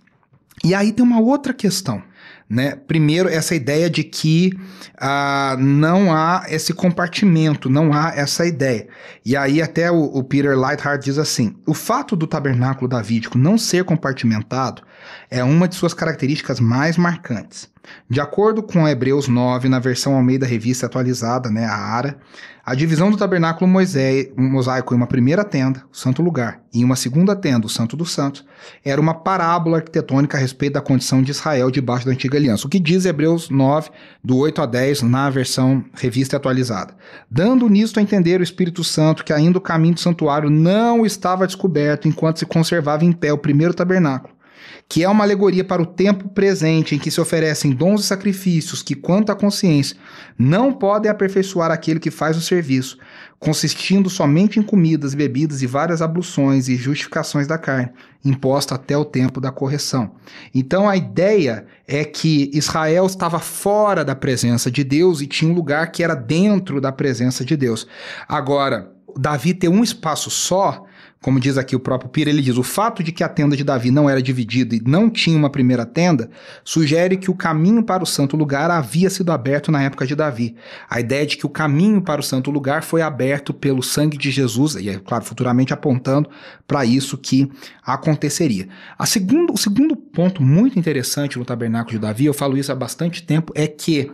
E 0.62 0.74
aí 0.74 0.92
tem 0.92 1.02
uma 1.02 1.20
outra 1.20 1.54
questão. 1.54 2.02
Né? 2.50 2.74
Primeiro, 2.74 3.28
essa 3.28 3.54
ideia 3.54 3.88
de 3.88 4.02
que 4.02 4.52
ah, 4.98 5.56
não 5.60 6.12
há 6.12 6.46
esse 6.48 6.74
compartimento, 6.74 7.70
não 7.70 7.92
há 7.92 8.12
essa 8.16 8.44
ideia. 8.44 8.88
E 9.24 9.36
aí, 9.36 9.62
até 9.62 9.88
o, 9.88 10.02
o 10.02 10.24
Peter 10.24 10.58
Lightheart 10.58 11.04
diz 11.04 11.16
assim: 11.16 11.54
o 11.64 11.72
fato 11.72 12.16
do 12.16 12.26
tabernáculo 12.26 12.88
davídico 12.88 13.38
não 13.38 13.56
ser 13.56 13.84
compartimentado 13.84 14.82
é 15.30 15.42
uma 15.42 15.68
de 15.68 15.74
suas 15.74 15.94
características 15.94 16.60
mais 16.60 16.96
marcantes. 16.96 17.68
De 18.08 18.20
acordo 18.20 18.62
com 18.62 18.86
Hebreus 18.86 19.28
9, 19.28 19.68
na 19.68 19.78
versão 19.78 20.14
Almeida 20.14 20.46
Revista 20.46 20.86
atualizada, 20.86 21.50
né, 21.50 21.64
a 21.64 21.74
ARA, 21.74 22.18
a 22.64 22.74
divisão 22.74 23.10
do 23.10 23.16
tabernáculo 23.16 23.68
mosaico 23.68 24.94
em 24.94 24.96
uma 24.96 25.06
primeira 25.06 25.42
tenda, 25.42 25.82
o 25.90 25.96
santo 25.96 26.22
lugar, 26.22 26.60
e 26.72 26.80
em 26.80 26.84
uma 26.84 26.94
segunda 26.94 27.34
tenda, 27.34 27.66
o 27.66 27.70
santo 27.70 27.96
dos 27.96 28.12
santos, 28.12 28.44
era 28.84 29.00
uma 29.00 29.14
parábola 29.14 29.78
arquitetônica 29.78 30.36
a 30.36 30.40
respeito 30.40 30.74
da 30.74 30.80
condição 30.80 31.22
de 31.22 31.30
Israel 31.30 31.70
debaixo 31.70 32.06
da 32.06 32.12
antiga 32.12 32.36
aliança. 32.36 32.66
O 32.66 32.70
que 32.70 32.78
diz 32.78 33.06
Hebreus 33.06 33.48
9, 33.48 33.90
do 34.22 34.36
8 34.36 34.62
a 34.62 34.66
10, 34.66 35.02
na 35.02 35.30
versão 35.30 35.84
revista 35.94 36.36
atualizada. 36.36 36.94
Dando 37.30 37.68
nisto 37.68 37.98
a 37.98 38.02
entender 38.02 38.40
o 38.40 38.44
Espírito 38.44 38.84
Santo 38.84 39.24
que 39.24 39.32
ainda 39.32 39.58
o 39.58 39.62
caminho 39.62 39.94
do 39.94 40.00
santuário 40.00 40.50
não 40.50 41.04
estava 41.04 41.46
descoberto 41.46 42.06
enquanto 42.06 42.38
se 42.38 42.46
conservava 42.46 43.04
em 43.04 43.12
pé 43.12 43.32
o 43.32 43.38
primeiro 43.38 43.74
tabernáculo 43.74 44.39
que 44.88 45.04
é 45.04 45.08
uma 45.08 45.24
alegoria 45.24 45.64
para 45.64 45.80
o 45.80 45.86
tempo 45.86 46.28
presente 46.28 46.94
em 46.94 46.98
que 46.98 47.10
se 47.10 47.20
oferecem 47.20 47.70
dons 47.70 48.00
e 48.00 48.06
sacrifícios 48.06 48.82
que, 48.82 48.94
quanto 48.94 49.30
à 49.30 49.36
consciência, 49.36 49.96
não 50.38 50.72
podem 50.72 51.10
aperfeiçoar 51.10 51.70
aquele 51.70 52.00
que 52.00 52.10
faz 52.10 52.36
o 52.36 52.40
serviço, 52.40 52.98
consistindo 53.38 54.10
somente 54.10 54.58
em 54.58 54.62
comidas, 54.62 55.14
bebidas 55.14 55.62
e 55.62 55.66
várias 55.66 56.02
abluções 56.02 56.68
e 56.68 56.76
justificações 56.76 57.46
da 57.46 57.56
carne, 57.56 57.90
imposta 58.24 58.74
até 58.74 58.96
o 58.96 59.04
tempo 59.04 59.40
da 59.40 59.50
correção. 59.50 60.12
Então 60.54 60.88
a 60.88 60.96
ideia 60.96 61.66
é 61.86 62.04
que 62.04 62.50
Israel 62.52 63.06
estava 63.06 63.38
fora 63.38 64.04
da 64.04 64.14
presença 64.14 64.70
de 64.70 64.84
Deus 64.84 65.20
e 65.20 65.26
tinha 65.26 65.50
um 65.50 65.54
lugar 65.54 65.90
que 65.92 66.02
era 66.02 66.14
dentro 66.14 66.80
da 66.80 66.92
presença 66.92 67.44
de 67.44 67.56
Deus. 67.56 67.86
Agora, 68.28 68.92
Davi 69.16 69.54
ter 69.54 69.68
um 69.68 69.82
espaço 69.82 70.30
só 70.30 70.84
como 71.22 71.38
diz 71.38 71.58
aqui 71.58 71.76
o 71.76 71.80
próprio 71.80 72.08
Pira, 72.08 72.30
ele 72.30 72.40
diz: 72.40 72.56
o 72.56 72.62
fato 72.62 73.02
de 73.02 73.12
que 73.12 73.22
a 73.22 73.28
tenda 73.28 73.56
de 73.56 73.62
Davi 73.62 73.90
não 73.90 74.08
era 74.08 74.22
dividida 74.22 74.74
e 74.74 74.80
não 74.80 75.10
tinha 75.10 75.36
uma 75.36 75.50
primeira 75.50 75.84
tenda 75.84 76.30
sugere 76.64 77.16
que 77.16 77.30
o 77.30 77.34
caminho 77.34 77.82
para 77.82 78.02
o 78.02 78.06
santo 78.06 78.36
lugar 78.36 78.70
havia 78.70 79.10
sido 79.10 79.30
aberto 79.30 79.70
na 79.70 79.82
época 79.82 80.06
de 80.06 80.14
Davi. 80.14 80.56
A 80.88 80.98
ideia 80.98 81.26
de 81.26 81.36
que 81.36 81.44
o 81.44 81.50
caminho 81.50 82.00
para 82.00 82.20
o 82.20 82.24
santo 82.24 82.50
lugar 82.50 82.82
foi 82.82 83.02
aberto 83.02 83.52
pelo 83.52 83.82
sangue 83.82 84.16
de 84.16 84.30
Jesus, 84.30 84.76
e 84.76 84.88
é 84.88 84.98
claro, 84.98 85.24
futuramente 85.24 85.74
apontando 85.74 86.30
para 86.66 86.86
isso 86.86 87.18
que 87.18 87.50
aconteceria. 87.84 88.68
A 88.98 89.04
segundo, 89.04 89.52
o 89.52 89.58
segundo 89.58 89.94
ponto 89.94 90.42
muito 90.42 90.78
interessante 90.78 91.38
no 91.38 91.44
tabernáculo 91.44 91.92
de 91.92 91.98
Davi, 91.98 92.24
eu 92.24 92.34
falo 92.34 92.56
isso 92.56 92.72
há 92.72 92.74
bastante 92.74 93.22
tempo, 93.22 93.52
é 93.54 93.66
que 93.66 94.10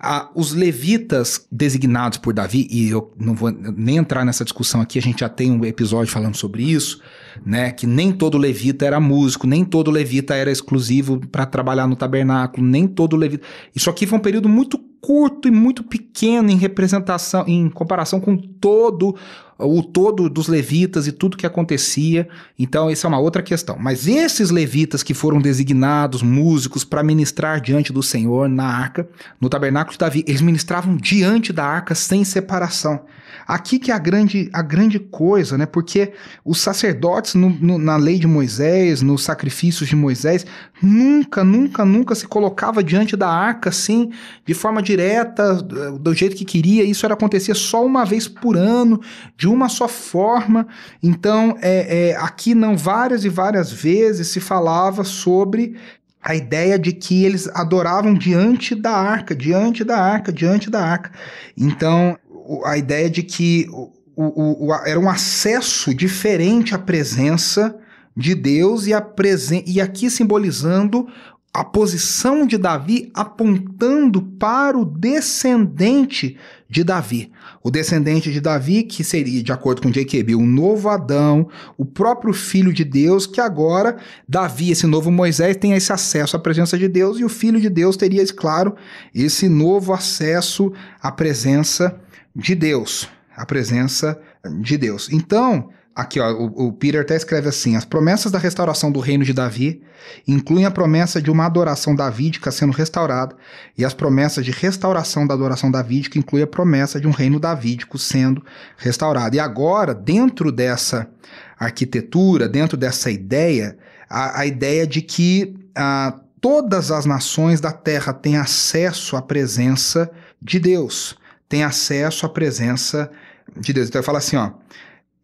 ah, 0.00 0.30
os 0.34 0.52
levitas 0.52 1.46
designados 1.50 2.18
por 2.18 2.32
Davi, 2.32 2.68
e 2.70 2.88
eu 2.88 3.12
não 3.18 3.34
vou 3.34 3.50
nem 3.50 3.96
entrar 3.96 4.24
nessa 4.24 4.44
discussão 4.44 4.80
aqui, 4.80 4.98
a 4.98 5.02
gente 5.02 5.20
já 5.20 5.28
tem 5.28 5.50
um 5.50 5.64
episódio 5.64 6.12
falando 6.12 6.36
sobre 6.36 6.47
isso, 6.56 7.00
né? 7.44 7.70
Que 7.70 7.86
nem 7.86 8.12
todo 8.12 8.38
levita 8.38 8.86
era 8.86 9.00
músico, 9.00 9.46
nem 9.46 9.64
todo 9.64 9.90
levita 9.90 10.34
era 10.34 10.50
exclusivo 10.50 11.20
para 11.28 11.46
trabalhar 11.46 11.86
no 11.86 11.96
tabernáculo, 11.96 12.66
nem 12.66 12.86
todo 12.86 13.16
levita. 13.16 13.46
Isso 13.74 13.90
aqui 13.90 14.06
foi 14.06 14.18
um 14.18 14.22
período 14.22 14.48
muito 14.48 14.78
curto 15.00 15.48
e 15.48 15.50
muito 15.50 15.84
pequeno 15.84 16.50
em 16.50 16.56
representação, 16.56 17.44
em 17.46 17.68
comparação 17.68 18.20
com 18.20 18.36
todo 18.36 19.16
o 19.58 19.82
todo 19.82 20.30
dos 20.30 20.46
levitas 20.46 21.06
e 21.06 21.12
tudo 21.12 21.36
que 21.36 21.46
acontecia. 21.46 22.28
Então, 22.58 22.88
essa 22.88 23.06
é 23.06 23.08
uma 23.08 23.18
outra 23.18 23.42
questão. 23.42 23.76
Mas 23.78 24.06
esses 24.06 24.50
levitas 24.50 25.02
que 25.02 25.14
foram 25.14 25.40
designados 25.40 26.22
músicos 26.22 26.84
para 26.84 27.02
ministrar 27.02 27.60
diante 27.60 27.92
do 27.92 28.02
Senhor 28.02 28.48
na 28.48 28.64
arca, 28.64 29.08
no 29.40 29.48
tabernáculo 29.48 29.92
de 29.92 29.98
Davi, 29.98 30.24
eles 30.26 30.40
ministravam 30.40 30.96
diante 30.96 31.52
da 31.52 31.64
arca 31.64 31.94
sem 31.94 32.24
separação. 32.24 33.00
Aqui 33.46 33.78
que 33.78 33.90
é 33.90 33.94
a 33.94 33.98
grande, 33.98 34.48
a 34.52 34.62
grande 34.62 34.98
coisa, 34.98 35.56
né? 35.56 35.66
Porque 35.66 36.12
os 36.44 36.60
sacerdotes 36.60 37.34
no, 37.34 37.50
no, 37.50 37.78
na 37.78 37.96
lei 37.96 38.18
de 38.18 38.26
Moisés, 38.26 39.02
nos 39.02 39.24
sacrifícios 39.24 39.88
de 39.88 39.96
Moisés, 39.96 40.46
nunca, 40.82 41.42
nunca, 41.42 41.84
nunca 41.84 42.14
se 42.14 42.26
colocava 42.26 42.82
diante 42.82 43.16
da 43.16 43.28
arca 43.28 43.70
assim, 43.70 44.10
de 44.46 44.54
forma 44.54 44.82
direta, 44.82 45.54
do 45.54 46.14
jeito 46.14 46.36
que 46.36 46.44
queria. 46.44 46.84
Isso 46.84 47.04
era 47.04 47.14
acontecia 47.14 47.54
só 47.54 47.84
uma 47.84 48.04
vez 48.04 48.28
por 48.28 48.56
ano, 48.56 49.00
de 49.36 49.47
uma 49.48 49.68
só 49.68 49.88
forma. 49.88 50.66
Então, 51.02 51.56
é, 51.60 52.10
é, 52.10 52.16
aqui 52.16 52.54
não 52.54 52.76
várias 52.76 53.24
e 53.24 53.28
várias 53.28 53.72
vezes 53.72 54.28
se 54.28 54.40
falava 54.40 55.04
sobre 55.04 55.76
a 56.22 56.34
ideia 56.34 56.78
de 56.78 56.92
que 56.92 57.24
eles 57.24 57.48
adoravam 57.54 58.12
diante 58.12 58.74
da 58.74 58.92
arca, 58.92 59.34
diante 59.34 59.84
da 59.84 59.98
arca, 59.98 60.32
diante 60.32 60.68
da 60.68 60.84
arca. 60.84 61.12
Então, 61.56 62.18
a 62.64 62.76
ideia 62.76 63.08
de 63.08 63.22
que 63.22 63.66
o, 63.70 63.92
o, 64.16 64.66
o, 64.66 64.74
era 64.74 64.98
um 64.98 65.08
acesso 65.08 65.94
diferente 65.94 66.74
à 66.74 66.78
presença 66.78 67.76
de 68.16 68.34
Deus 68.34 68.86
e, 68.86 68.92
a 68.92 69.00
presen 69.00 69.62
e 69.66 69.80
aqui 69.80 70.10
simbolizando 70.10 71.06
a 71.54 71.64
posição 71.64 72.46
de 72.46 72.58
Davi 72.58 73.10
apontando 73.14 74.20
para 74.22 74.76
o 74.76 74.84
descendente 74.84 76.36
de 76.68 76.84
Davi. 76.84 77.32
O 77.62 77.70
descendente 77.70 78.30
de 78.30 78.40
Davi, 78.40 78.82
que 78.82 79.02
seria, 79.02 79.42
de 79.42 79.50
acordo 79.52 79.80
com 79.80 79.90
J.K.B., 79.90 80.34
o 80.34 80.44
novo 80.44 80.88
Adão, 80.88 81.48
o 81.76 81.84
próprio 81.84 82.34
filho 82.34 82.72
de 82.72 82.84
Deus, 82.84 83.26
que 83.26 83.40
agora 83.40 83.96
Davi, 84.28 84.70
esse 84.70 84.86
novo 84.86 85.10
Moisés, 85.10 85.56
tem 85.56 85.72
esse 85.72 85.92
acesso 85.92 86.36
à 86.36 86.38
presença 86.38 86.76
de 86.76 86.86
Deus, 86.86 87.18
e 87.18 87.24
o 87.24 87.28
filho 87.28 87.60
de 87.60 87.70
Deus 87.70 87.96
teria, 87.96 88.24
claro, 88.26 88.76
esse 89.14 89.48
novo 89.48 89.92
acesso 89.92 90.72
à 91.00 91.10
presença 91.10 91.98
de 92.36 92.54
Deus. 92.54 93.08
A 93.34 93.46
presença 93.46 94.20
de 94.60 94.76
Deus. 94.76 95.08
Então, 95.10 95.70
Aqui, 95.98 96.20
ó, 96.20 96.30
o, 96.30 96.68
o, 96.68 96.72
Peter 96.72 97.00
até 97.00 97.16
escreve 97.16 97.48
assim: 97.48 97.74
as 97.74 97.84
promessas 97.84 98.30
da 98.30 98.38
restauração 98.38 98.92
do 98.92 99.00
reino 99.00 99.24
de 99.24 99.32
Davi 99.32 99.82
incluem 100.28 100.64
a 100.64 100.70
promessa 100.70 101.20
de 101.20 101.28
uma 101.28 101.44
adoração 101.44 101.92
davídica 101.92 102.52
sendo 102.52 102.72
restaurada, 102.72 103.34
e 103.76 103.84
as 103.84 103.92
promessas 103.94 104.44
de 104.44 104.52
restauração 104.52 105.26
da 105.26 105.34
adoração 105.34 105.72
davídica 105.72 106.16
incluem 106.16 106.44
a 106.44 106.46
promessa 106.46 107.00
de 107.00 107.08
um 107.08 107.10
reino 107.10 107.40
davídico 107.40 107.98
sendo 107.98 108.40
restaurado. 108.76 109.34
E 109.34 109.40
agora, 109.40 109.92
dentro 109.92 110.52
dessa 110.52 111.10
arquitetura, 111.58 112.48
dentro 112.48 112.76
dessa 112.76 113.10
ideia, 113.10 113.76
a, 114.08 114.42
a 114.42 114.46
ideia 114.46 114.86
de 114.86 115.02
que 115.02 115.52
a, 115.74 116.14
todas 116.40 116.92
as 116.92 117.06
nações 117.06 117.60
da 117.60 117.72
terra 117.72 118.12
têm 118.12 118.36
acesso 118.36 119.16
à 119.16 119.22
presença 119.22 120.08
de 120.40 120.60
Deus, 120.60 121.18
têm 121.48 121.64
acesso 121.64 122.24
à 122.24 122.28
presença 122.28 123.10
de 123.56 123.72
Deus. 123.72 123.88
Então 123.88 123.98
ele 123.98 124.06
fala 124.06 124.18
assim, 124.18 124.36
ó 124.36 124.52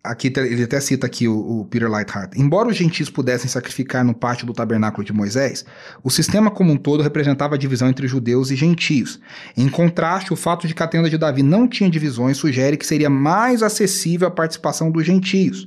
aqui 0.04 0.30
ele 0.36 0.62
até 0.62 0.78
cita 0.80 1.06
aqui 1.06 1.26
o, 1.26 1.60
o, 1.60 1.64
Peter 1.64 1.90
Lightheart. 1.90 2.32
Embora 2.36 2.68
os 2.68 2.76
gentios 2.76 3.08
pudessem 3.08 3.48
sacrificar 3.48 4.04
no 4.04 4.14
pátio 4.14 4.46
do 4.46 4.52
tabernáculo 4.52 5.02
de 5.02 5.14
Moisés, 5.14 5.64
o 6.02 6.10
sistema 6.10 6.50
como 6.50 6.70
um 6.70 6.76
todo 6.76 7.02
representava 7.02 7.54
a 7.54 7.58
divisão 7.58 7.88
entre 7.88 8.06
judeus 8.06 8.50
e 8.50 8.56
gentios. 8.56 9.18
Em 9.56 9.66
contraste, 9.66 10.32
o 10.32 10.36
fato 10.36 10.68
de 10.68 10.74
que 10.74 10.82
a 10.82 10.86
tenda 10.86 11.08
de 11.08 11.16
Davi 11.16 11.42
não 11.42 11.66
tinha 11.66 11.88
divisões 11.88 12.36
sugere 12.36 12.76
que 12.76 12.86
seria 12.86 13.08
mais 13.08 13.62
acessível 13.62 14.28
a 14.28 14.30
participação 14.30 14.90
dos 14.90 15.06
gentios. 15.06 15.66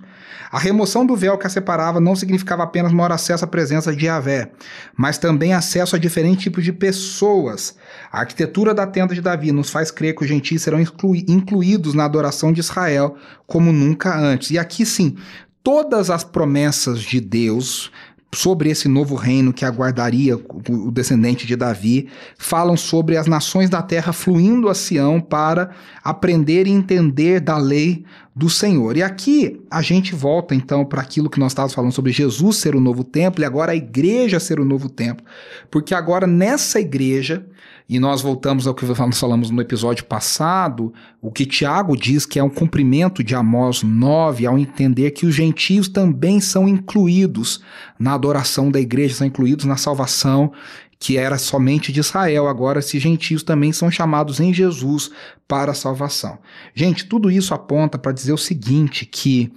A 0.52 0.60
remoção 0.60 1.06
do 1.06 1.16
véu 1.16 1.38
que 1.38 1.48
a 1.48 1.50
separava 1.50 2.00
não 2.00 2.16
significava 2.16 2.64
apenas 2.64 2.92
maior 2.92 3.12
acesso 3.12 3.44
à 3.44 3.48
presença 3.48 3.96
de 3.96 4.06
Yahvé, 4.06 4.52
mas 4.96 5.18
também 5.18 5.54
acesso 5.54 5.96
a 5.96 6.00
diferentes 6.00 6.44
tipos 6.44 6.64
de 6.64 6.72
pessoas. 6.72 7.76
A 8.12 8.20
arquitetura 8.20 8.74
da 8.74 8.88
tenda 8.88 9.14
de 9.14 9.22
Davi 9.22 9.52
nos 9.52 9.70
faz 9.70 9.92
crer 9.92 10.16
que 10.16 10.24
os 10.24 10.30
gentios 10.30 10.62
serão 10.62 10.80
incluídos 10.80 11.94
na 11.94 12.06
adoração 12.06 12.52
de 12.52 12.60
Israel 12.60 13.16
como 13.46 13.72
nunca 13.72 14.18
antes. 14.18 14.52
E 14.52 14.58
aqui 14.58 14.86
sim, 14.86 15.16
todas 15.64 16.10
as 16.10 16.24
promessas 16.24 17.02
de 17.02 17.20
Deus 17.20 17.92
sobre 18.34 18.70
esse 18.70 18.88
novo 18.88 19.16
reino 19.16 19.54
que 19.54 19.66
aguardaria 19.66 20.36
o 20.38 20.92
descendente 20.92 21.48
de 21.48 21.56
Davi, 21.56 22.10
falam 22.38 22.76
sobre 22.76 23.18
as 23.18 23.26
nações 23.26 23.70
da 23.70 23.82
terra 23.82 24.12
fluindo 24.12 24.70
a 24.70 24.76
Sião 24.76 25.22
para 25.22 25.72
aprender 26.04 26.68
e 26.68 26.72
entender 26.72 27.40
da 27.40 27.58
lei 27.58 28.06
do 28.38 28.52
Senhor. 28.52 28.96
E 28.96 29.02
aqui 29.02 29.60
a 29.70 29.82
gente 29.82 30.14
volta 30.14 30.54
então 30.54 30.86
para 30.86 31.02
aquilo 31.02 31.28
que 31.28 31.40
nós 31.40 31.54
estávamos 31.54 31.74
falando 31.74 31.92
sobre 31.92 32.12
Jesus 32.12 32.58
ser 32.58 32.76
o 32.76 32.80
novo 32.80 33.04
templo 33.04 33.42
e 33.42 33.46
agora 33.46 33.72
a 33.72 33.76
igreja 33.76 34.40
ser 34.40 34.60
o 34.60 34.66
novo 34.66 34.88
templo, 34.90 35.26
porque 35.72 35.96
agora 35.96 36.28
nessa 36.28 36.80
igreja 36.80 37.44
e 37.90 38.00
nós 38.00 38.22
voltamos 38.22 38.68
ao 38.68 38.76
que 38.76 38.86
nós 38.86 39.20
falamos 39.20 39.50
no 39.50 39.62
episódio 39.62 40.04
passado, 40.06 40.94
o 41.22 41.32
que 41.32 41.46
Tiago 41.46 41.96
diz 41.96 42.26
que 42.26 42.38
é 42.38 42.44
um 42.44 42.50
cumprimento 42.50 43.24
de 43.24 43.34
Amós 43.34 43.82
9, 43.82 44.46
ao 44.46 44.60
entender 44.60 45.12
que 45.12 45.26
os 45.26 45.34
gentios 45.34 45.88
também 45.88 46.42
são 46.42 46.68
incluídos 46.68 47.62
na 47.98 48.14
adoração 48.14 48.70
da 48.70 48.80
igreja, 48.80 49.16
são 49.16 49.28
incluídos 49.28 49.64
na 49.64 49.78
salvação 49.78 50.52
que 51.00 51.18
era 51.18 51.38
somente 51.38 51.92
de 51.92 52.00
Israel. 52.00 52.48
Agora, 52.48 52.80
esses 52.80 53.02
gentios 53.02 53.44
também 53.44 53.72
são 53.72 53.92
chamados 53.92 54.40
em 54.40 54.54
Jesus 54.54 55.12
para 55.48 55.72
a 55.72 55.76
salvação. 55.76 56.40
Gente, 56.74 57.06
tudo 57.06 57.30
isso 57.30 57.54
aponta 57.54 57.98
para 57.98 58.12
dizer 58.12 58.34
o 58.34 58.38
seguinte: 58.38 59.06
que 59.06 59.52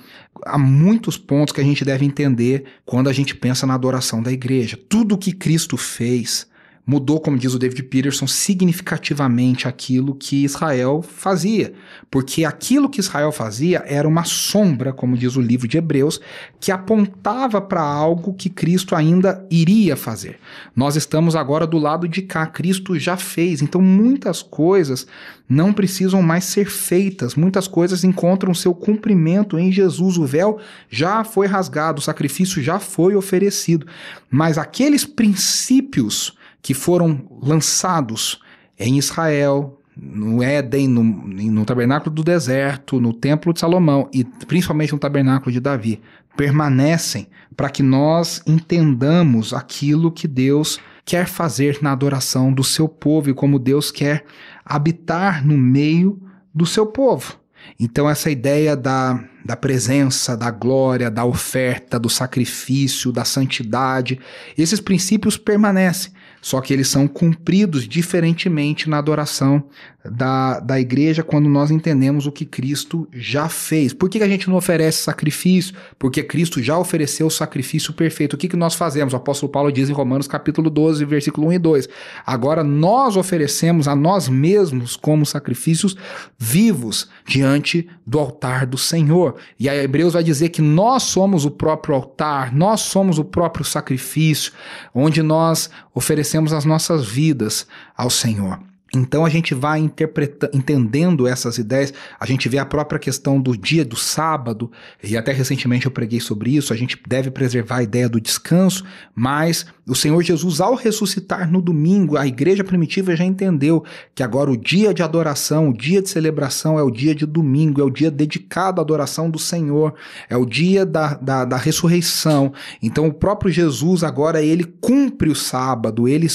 há 0.44 0.59
muitos 0.59 1.16
pontos 1.16 1.52
que 1.52 1.61
a 1.61 1.64
gente 1.64 1.85
deve 1.85 2.04
entender 2.04 2.64
quando 2.85 3.09
a 3.09 3.12
gente 3.12 3.35
pensa 3.35 3.66
na 3.66 3.75
adoração 3.75 4.23
da 4.23 4.32
igreja. 4.32 4.78
Tudo 4.88 5.18
que 5.18 5.32
Cristo 5.32 5.76
fez 5.76 6.50
mudou, 6.87 7.20
como 7.20 7.38
diz 7.38 7.54
o 7.54 7.58
David 7.58 7.84
Peterson, 7.84 8.26
significativamente 8.26 9.68
aquilo 9.68 10.14
que 10.14 10.44
Israel 10.44 11.02
fazia. 11.02 11.72
Porque 12.10 12.44
aquilo 12.44 12.88
que 12.88 13.00
Israel 13.00 13.30
fazia 13.30 13.84
era 13.87 14.08
uma 14.08 14.25
sombra, 14.25 14.92
como 14.92 15.16
diz 15.16 15.37
o 15.37 15.40
livro 15.40 15.68
de 15.68 15.78
Hebreus, 15.78 16.20
que 16.58 16.72
apontava 16.72 17.60
para 17.60 17.82
algo 17.82 18.34
que 18.34 18.50
Cristo 18.50 18.96
ainda 18.96 19.46
iria 19.50 19.96
fazer. 19.96 20.38
Nós 20.75 20.96
estamos 20.96 21.37
agora 21.37 21.66
do 21.66 21.78
lado 21.78 22.08
de 22.08 22.22
cá, 22.22 22.46
Cristo 22.46 22.99
já 22.99 23.16
fez. 23.16 23.62
Então, 23.62 23.80
muitas 23.80 24.42
coisas 24.42 25.06
não 25.49 25.72
precisam 25.72 26.22
mais 26.22 26.44
ser 26.44 26.70
feitas, 26.70 27.34
muitas 27.34 27.66
coisas 27.68 28.04
encontram 28.04 28.54
seu 28.54 28.75
cumprimento 28.75 29.58
em 29.58 29.70
Jesus. 29.70 30.16
O 30.16 30.25
véu 30.25 30.58
já 30.88 31.25
foi 31.25 31.46
rasgado, 31.46 32.00
o 32.00 32.04
sacrifício 32.04 32.62
já 32.62 32.78
foi 32.78 33.14
oferecido. 33.14 33.87
Mas 34.30 34.58
aqueles 34.58 35.04
princípios 35.04 36.34
que 36.62 36.75
foram 36.75 37.26
lançados 37.43 38.40
em 38.79 38.99
Israel, 38.99 39.79
no 39.97 40.43
Éden, 40.43 40.88
no, 40.88 41.02
no, 41.02 41.64
tabernáculo 41.64 42.14
do 42.14 42.25
deserto, 42.25 43.00
no 43.00 43.12
templo 43.12 43.52
de 43.52 43.61
Salomão 43.61 44.09
e 44.12 44.25
principalmente 44.25 44.93
no 44.93 44.99
tabernáculo 44.99 45.52
de 45.52 45.61
Davi, 45.61 46.00
permanecem 46.37 47.29
para 47.57 47.69
que 47.69 47.83
nós 47.83 48.43
entendamos 48.47 49.52
aquilo 49.52 50.11
que 50.11 50.26
Deus 50.26 50.79
quer 51.05 51.26
fazer 51.26 51.79
na 51.83 51.93
adoração 51.93 52.52
do 52.52 52.64
seu 52.64 52.88
povo 52.88 53.29
e 53.29 53.35
como 53.35 53.59
Deus 53.59 53.90
quer 53.90 54.25
habitar 54.64 55.47
no 55.47 55.59
meio 55.59 56.21
do 56.55 56.64
seu 56.64 56.87
povo. 56.87 57.38
Então, 57.79 58.09
essa 58.09 58.31
ideia 58.31 58.75
da, 58.75 59.23
da 59.45 59.57
presença, 59.57 60.37
da 60.37 60.50
glória, 60.50 61.11
da 61.11 61.25
oferta, 61.25 61.99
do 61.99 62.09
sacrifício, 62.09 63.12
da 63.12 63.25
santidade, 63.25 64.19
esses 64.57 64.81
princípios 64.81 65.37
permanecem 65.37 66.12
só 66.40 66.61
que 66.61 66.73
eles 66.73 66.88
são 66.88 67.06
cumpridos 67.06 67.87
diferentemente 67.87 68.88
na 68.88 68.99
adoração 68.99 69.68
da, 70.04 70.61
da 70.61 70.80
igreja 70.80 71.23
quando 71.23 71.49
nós 71.49 71.71
entendemos 71.71 72.26
o 72.26 72.33
que 72.33 72.45
Cristo 72.45 73.07
já 73.12 73.49
fez. 73.49 73.92
Por 73.92 74.09
que 74.09 74.23
a 74.23 74.28
gente 74.28 74.49
não 74.49 74.57
oferece 74.57 75.02
sacrifício? 75.02 75.75
Porque 75.99 76.23
Cristo 76.23 76.62
já 76.62 76.78
ofereceu 76.78 77.26
o 77.26 77.30
sacrifício 77.30 77.92
perfeito. 77.92 78.35
O 78.35 78.38
que, 78.38 78.49
que 78.49 78.57
nós 78.57 78.75
fazemos? 78.75 79.12
O 79.12 79.16
apóstolo 79.16 79.52
Paulo 79.52 79.71
diz 79.71 79.90
em 79.90 79.92
Romanos 79.92 80.26
capítulo 80.26 80.71
12, 80.71 81.04
versículo 81.04 81.49
1 81.49 81.52
e 81.52 81.59
2. 81.59 81.88
Agora 82.25 82.64
nós 82.64 83.16
oferecemos 83.16 83.87
a 83.87 83.95
nós 83.95 84.28
mesmos 84.28 84.97
como 84.97 85.26
sacrifícios 85.26 85.97
vivos 86.38 87.09
diante 87.26 87.87
do 88.07 88.19
altar 88.19 88.66
do 88.66 88.78
Senhor. 88.78 89.37
E 89.59 89.69
a 89.69 89.76
Hebreus 89.76 90.14
vai 90.14 90.25
dizer 90.25 90.49
que 90.49 90.62
nós 90.62 91.02
somos 91.02 91.45
o 91.45 91.50
próprio 91.50 91.95
altar, 91.95 92.54
nós 92.54 92.80
somos 92.80 93.19
o 93.19 93.25
próprio 93.25 93.64
sacrifício, 93.64 94.52
onde 94.95 95.23
nós 95.23 95.69
oferecemos 95.95 96.52
as 96.52 96.64
nossas 96.64 97.07
vidas 97.07 97.66
ao 97.97 98.09
Senhor. 98.09 98.70
Então 98.94 99.25
a 99.25 99.28
gente 99.28 99.54
vai 99.54 99.78
interpretando, 99.78 100.56
entendendo 100.56 101.26
essas 101.26 101.59
ideias, 101.59 101.94
a 102.18 102.26
gente 102.26 102.49
vê 102.49 102.59
a 102.59 102.64
própria 102.64 102.99
questão 102.99 103.40
do 103.40 103.56
dia 103.56 103.85
do 103.85 103.97
sábado, 103.97 104.70
e 105.02 105.16
até 105.16 105.32
recentemente 105.32 105.87
eu 105.87 105.92
preguei 105.92 106.18
sobre 106.18 106.56
isso, 106.56 106.73
a 106.73 106.76
gente 106.76 107.00
deve 107.06 107.30
preservar 107.30 107.76
a 107.76 107.82
ideia 107.82 108.09
do 108.09 108.20
descanso, 108.20 108.85
mas 109.14 109.66
o 109.87 109.94
Senhor 109.94 110.20
Jesus, 110.23 110.61
ao 110.61 110.75
ressuscitar 110.75 111.50
no 111.50 111.62
domingo, 111.62 112.17
a 112.17 112.26
igreja 112.26 112.65
primitiva 112.65 113.15
já 113.15 113.25
entendeu 113.25 113.84
que 114.15 114.23
agora 114.23 114.50
o 114.50 114.56
dia 114.56 114.93
de 114.93 115.02
adoração, 115.02 115.69
o 115.69 115.76
dia 115.76 116.02
de 116.02 116.08
celebração 116.08 116.78
é 116.78 116.82
o 116.82 116.91
dia 116.91 117.15
de 117.15 117.26
domingo, 117.26 117.80
é 117.80 117.84
o 117.84 117.91
dia 117.91 118.10
dedicado 118.10 118.80
à 118.80 118.84
adoração 118.84 119.30
do 119.30 119.38
Senhor, 119.38 119.95
é 120.28 120.36
o 120.36 120.45
dia 120.45 120.84
da, 120.84 121.15
da, 121.15 121.45
da 121.45 121.56
ressurreição. 121.56 122.52
Então 122.82 123.06
o 123.06 123.15
próprio 123.15 123.52
Jesus 123.52 124.02
agora 124.02 124.43
ele 124.43 124.65
cumpre 124.80 125.28
o 125.28 125.34
sábado, 125.34 126.08
ele, 126.08 126.26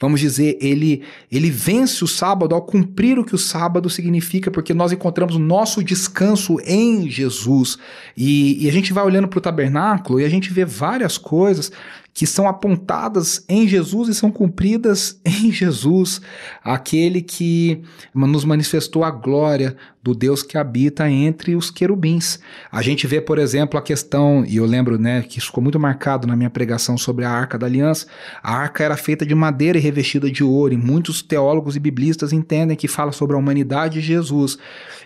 vamos 0.00 0.20
dizer, 0.20 0.58
ele, 0.60 1.02
ele 1.30 1.50
vem 1.50 1.79
vence 1.80 2.04
o 2.04 2.08
sábado 2.08 2.54
ao 2.54 2.62
cumprir 2.62 3.18
o 3.18 3.24
que 3.24 3.34
o 3.34 3.38
sábado 3.38 3.88
significa, 3.88 4.50
porque 4.50 4.74
nós 4.74 4.92
encontramos 4.92 5.34
o 5.36 5.38
nosso 5.38 5.82
descanso 5.82 6.58
em 6.64 7.08
Jesus. 7.08 7.78
E, 8.16 8.64
e 8.64 8.68
a 8.68 8.72
gente 8.72 8.92
vai 8.92 9.04
olhando 9.04 9.28
para 9.28 9.38
o 9.38 9.42
tabernáculo 9.42 10.20
e 10.20 10.24
a 10.24 10.28
gente 10.28 10.52
vê 10.52 10.64
várias 10.64 11.16
coisas 11.16 11.72
que 12.12 12.26
são 12.26 12.48
apontadas 12.48 13.44
em 13.48 13.66
Jesus 13.68 14.08
e 14.08 14.14
são 14.14 14.30
cumpridas 14.30 15.20
em 15.24 15.52
Jesus, 15.52 16.20
aquele 16.62 17.22
que 17.22 17.82
nos 18.14 18.44
manifestou 18.44 19.04
a 19.04 19.10
glória 19.10 19.76
do 20.02 20.14
Deus 20.14 20.42
que 20.42 20.56
habita 20.56 21.10
entre 21.10 21.54
os 21.54 21.70
querubins. 21.70 22.38
A 22.72 22.80
gente 22.80 23.06
vê, 23.06 23.20
por 23.20 23.38
exemplo, 23.38 23.78
a 23.78 23.82
questão, 23.82 24.44
e 24.46 24.56
eu 24.56 24.64
lembro 24.64 24.98
né, 24.98 25.22
que 25.22 25.38
isso 25.38 25.48
ficou 25.48 25.62
muito 25.62 25.78
marcado 25.78 26.26
na 26.26 26.34
minha 26.34 26.48
pregação 26.48 26.96
sobre 26.96 27.24
a 27.24 27.30
Arca 27.30 27.58
da 27.58 27.66
Aliança. 27.66 28.06
A 28.42 28.54
arca 28.54 28.82
era 28.82 28.96
feita 28.96 29.26
de 29.26 29.34
madeira 29.34 29.76
e 29.76 29.80
revestida 29.80 30.30
de 30.30 30.42
ouro, 30.42 30.72
e 30.72 30.76
muitos 30.76 31.20
teólogos 31.20 31.76
e 31.76 31.80
biblistas 31.80 32.32
entendem 32.32 32.76
que 32.76 32.88
fala 32.88 33.12
sobre 33.12 33.36
a 33.36 33.38
humanidade 33.38 34.00
de 34.00 34.06
Jesus 34.06 34.58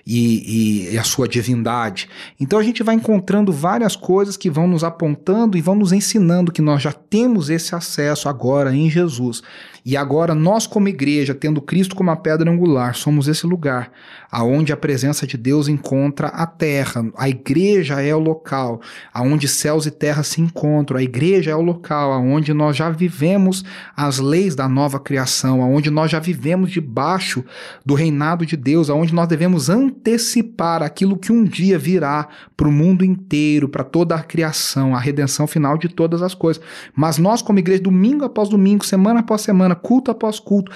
e, 0.07 0.91
e, 0.91 0.95
e 0.95 0.99
a 0.99 1.03
sua 1.03 1.27
divindade. 1.27 2.09
Então 2.39 2.59
a 2.59 2.63
gente 2.63 2.83
vai 2.83 2.95
encontrando 2.95 3.53
várias 3.53 3.97
coisas 3.97 4.37
que 4.37 4.49
vão 4.49 4.69
nos 4.69 4.85
apontando 4.85 5.59
e 5.59 5.61
vão 5.61 5.75
nos 5.75 5.93
ensinando 5.93 6.53
que 6.53 6.63
nós 6.63 6.81
já 6.81 6.93
temos 6.95 7.51
esse 7.51 7.75
acesso 7.75 8.29
agora 8.29 8.75
em 8.75 8.91
Jesus. 8.91 9.43
E 9.85 9.99
agora 9.99 10.35
nós 10.35 10.67
como 10.67 10.89
igreja, 10.89 11.35
tendo 11.35 11.61
Cristo 11.61 11.95
como 11.95 12.11
a 12.11 12.17
pedra 12.17 12.51
angular, 12.51 12.95
somos 12.95 13.29
esse 13.29 13.47
lugar 13.47 13.91
aonde 14.31 14.73
a 14.73 14.77
presença 14.77 15.27
de 15.27 15.37
Deus 15.37 15.69
encontra 15.69 16.29
a 16.29 16.47
terra. 16.47 17.05
A 17.17 17.29
igreja 17.29 18.01
é 18.01 18.15
o 18.15 18.19
local 18.19 18.81
aonde 19.13 19.47
céus 19.47 19.85
e 19.85 19.91
terra 19.91 20.23
se 20.23 20.41
encontram. 20.41 20.99
A 20.99 21.03
igreja 21.03 21.51
é 21.51 21.55
o 21.55 21.61
local 21.61 22.13
aonde 22.13 22.55
nós 22.55 22.77
já 22.77 22.89
vivemos 22.89 23.63
as 23.95 24.19
leis 24.19 24.55
da 24.55 24.69
nova 24.69 24.99
criação, 24.99 25.63
aonde 25.63 25.91
nós 25.91 26.11
já 26.11 26.19
vivemos 26.19 26.73
debaixo 26.73 27.45
do 27.85 27.93
reinado 27.93 28.47
de 28.47 28.57
Deus, 28.57 28.89
aonde 28.89 29.15
nós 29.15 29.29
devemos 29.29 29.69
antecipar 29.69 30.83
aquilo 30.83 31.19
que 31.19 31.31
um 31.31 31.45
dia 31.45 31.79
virá 31.79 32.27
para 32.57 32.67
o 32.67 32.73
mundo 32.73 33.05
inteiro, 33.05 33.69
para 33.69 33.85
toda 33.85 34.15
a 34.15 34.23
criação, 34.23 34.97
a 34.97 34.99
redenção 34.99 35.47
final 35.47 35.77
de 35.77 35.91
todas 35.91 36.23
as 36.23 36.35
coisas. 36.35 36.63
Mas 36.97 37.19
nós 37.19 37.43
como 37.43 37.59
igreja, 37.59 37.83
domingo 37.83 38.25
após 38.25 38.49
domingo, 38.49 38.85
semana 38.85 39.21
após 39.21 39.43
semana, 39.43 39.74
semana, 39.75 39.77
culto 39.77 40.11
após 40.11 40.39
culto, 40.39 40.73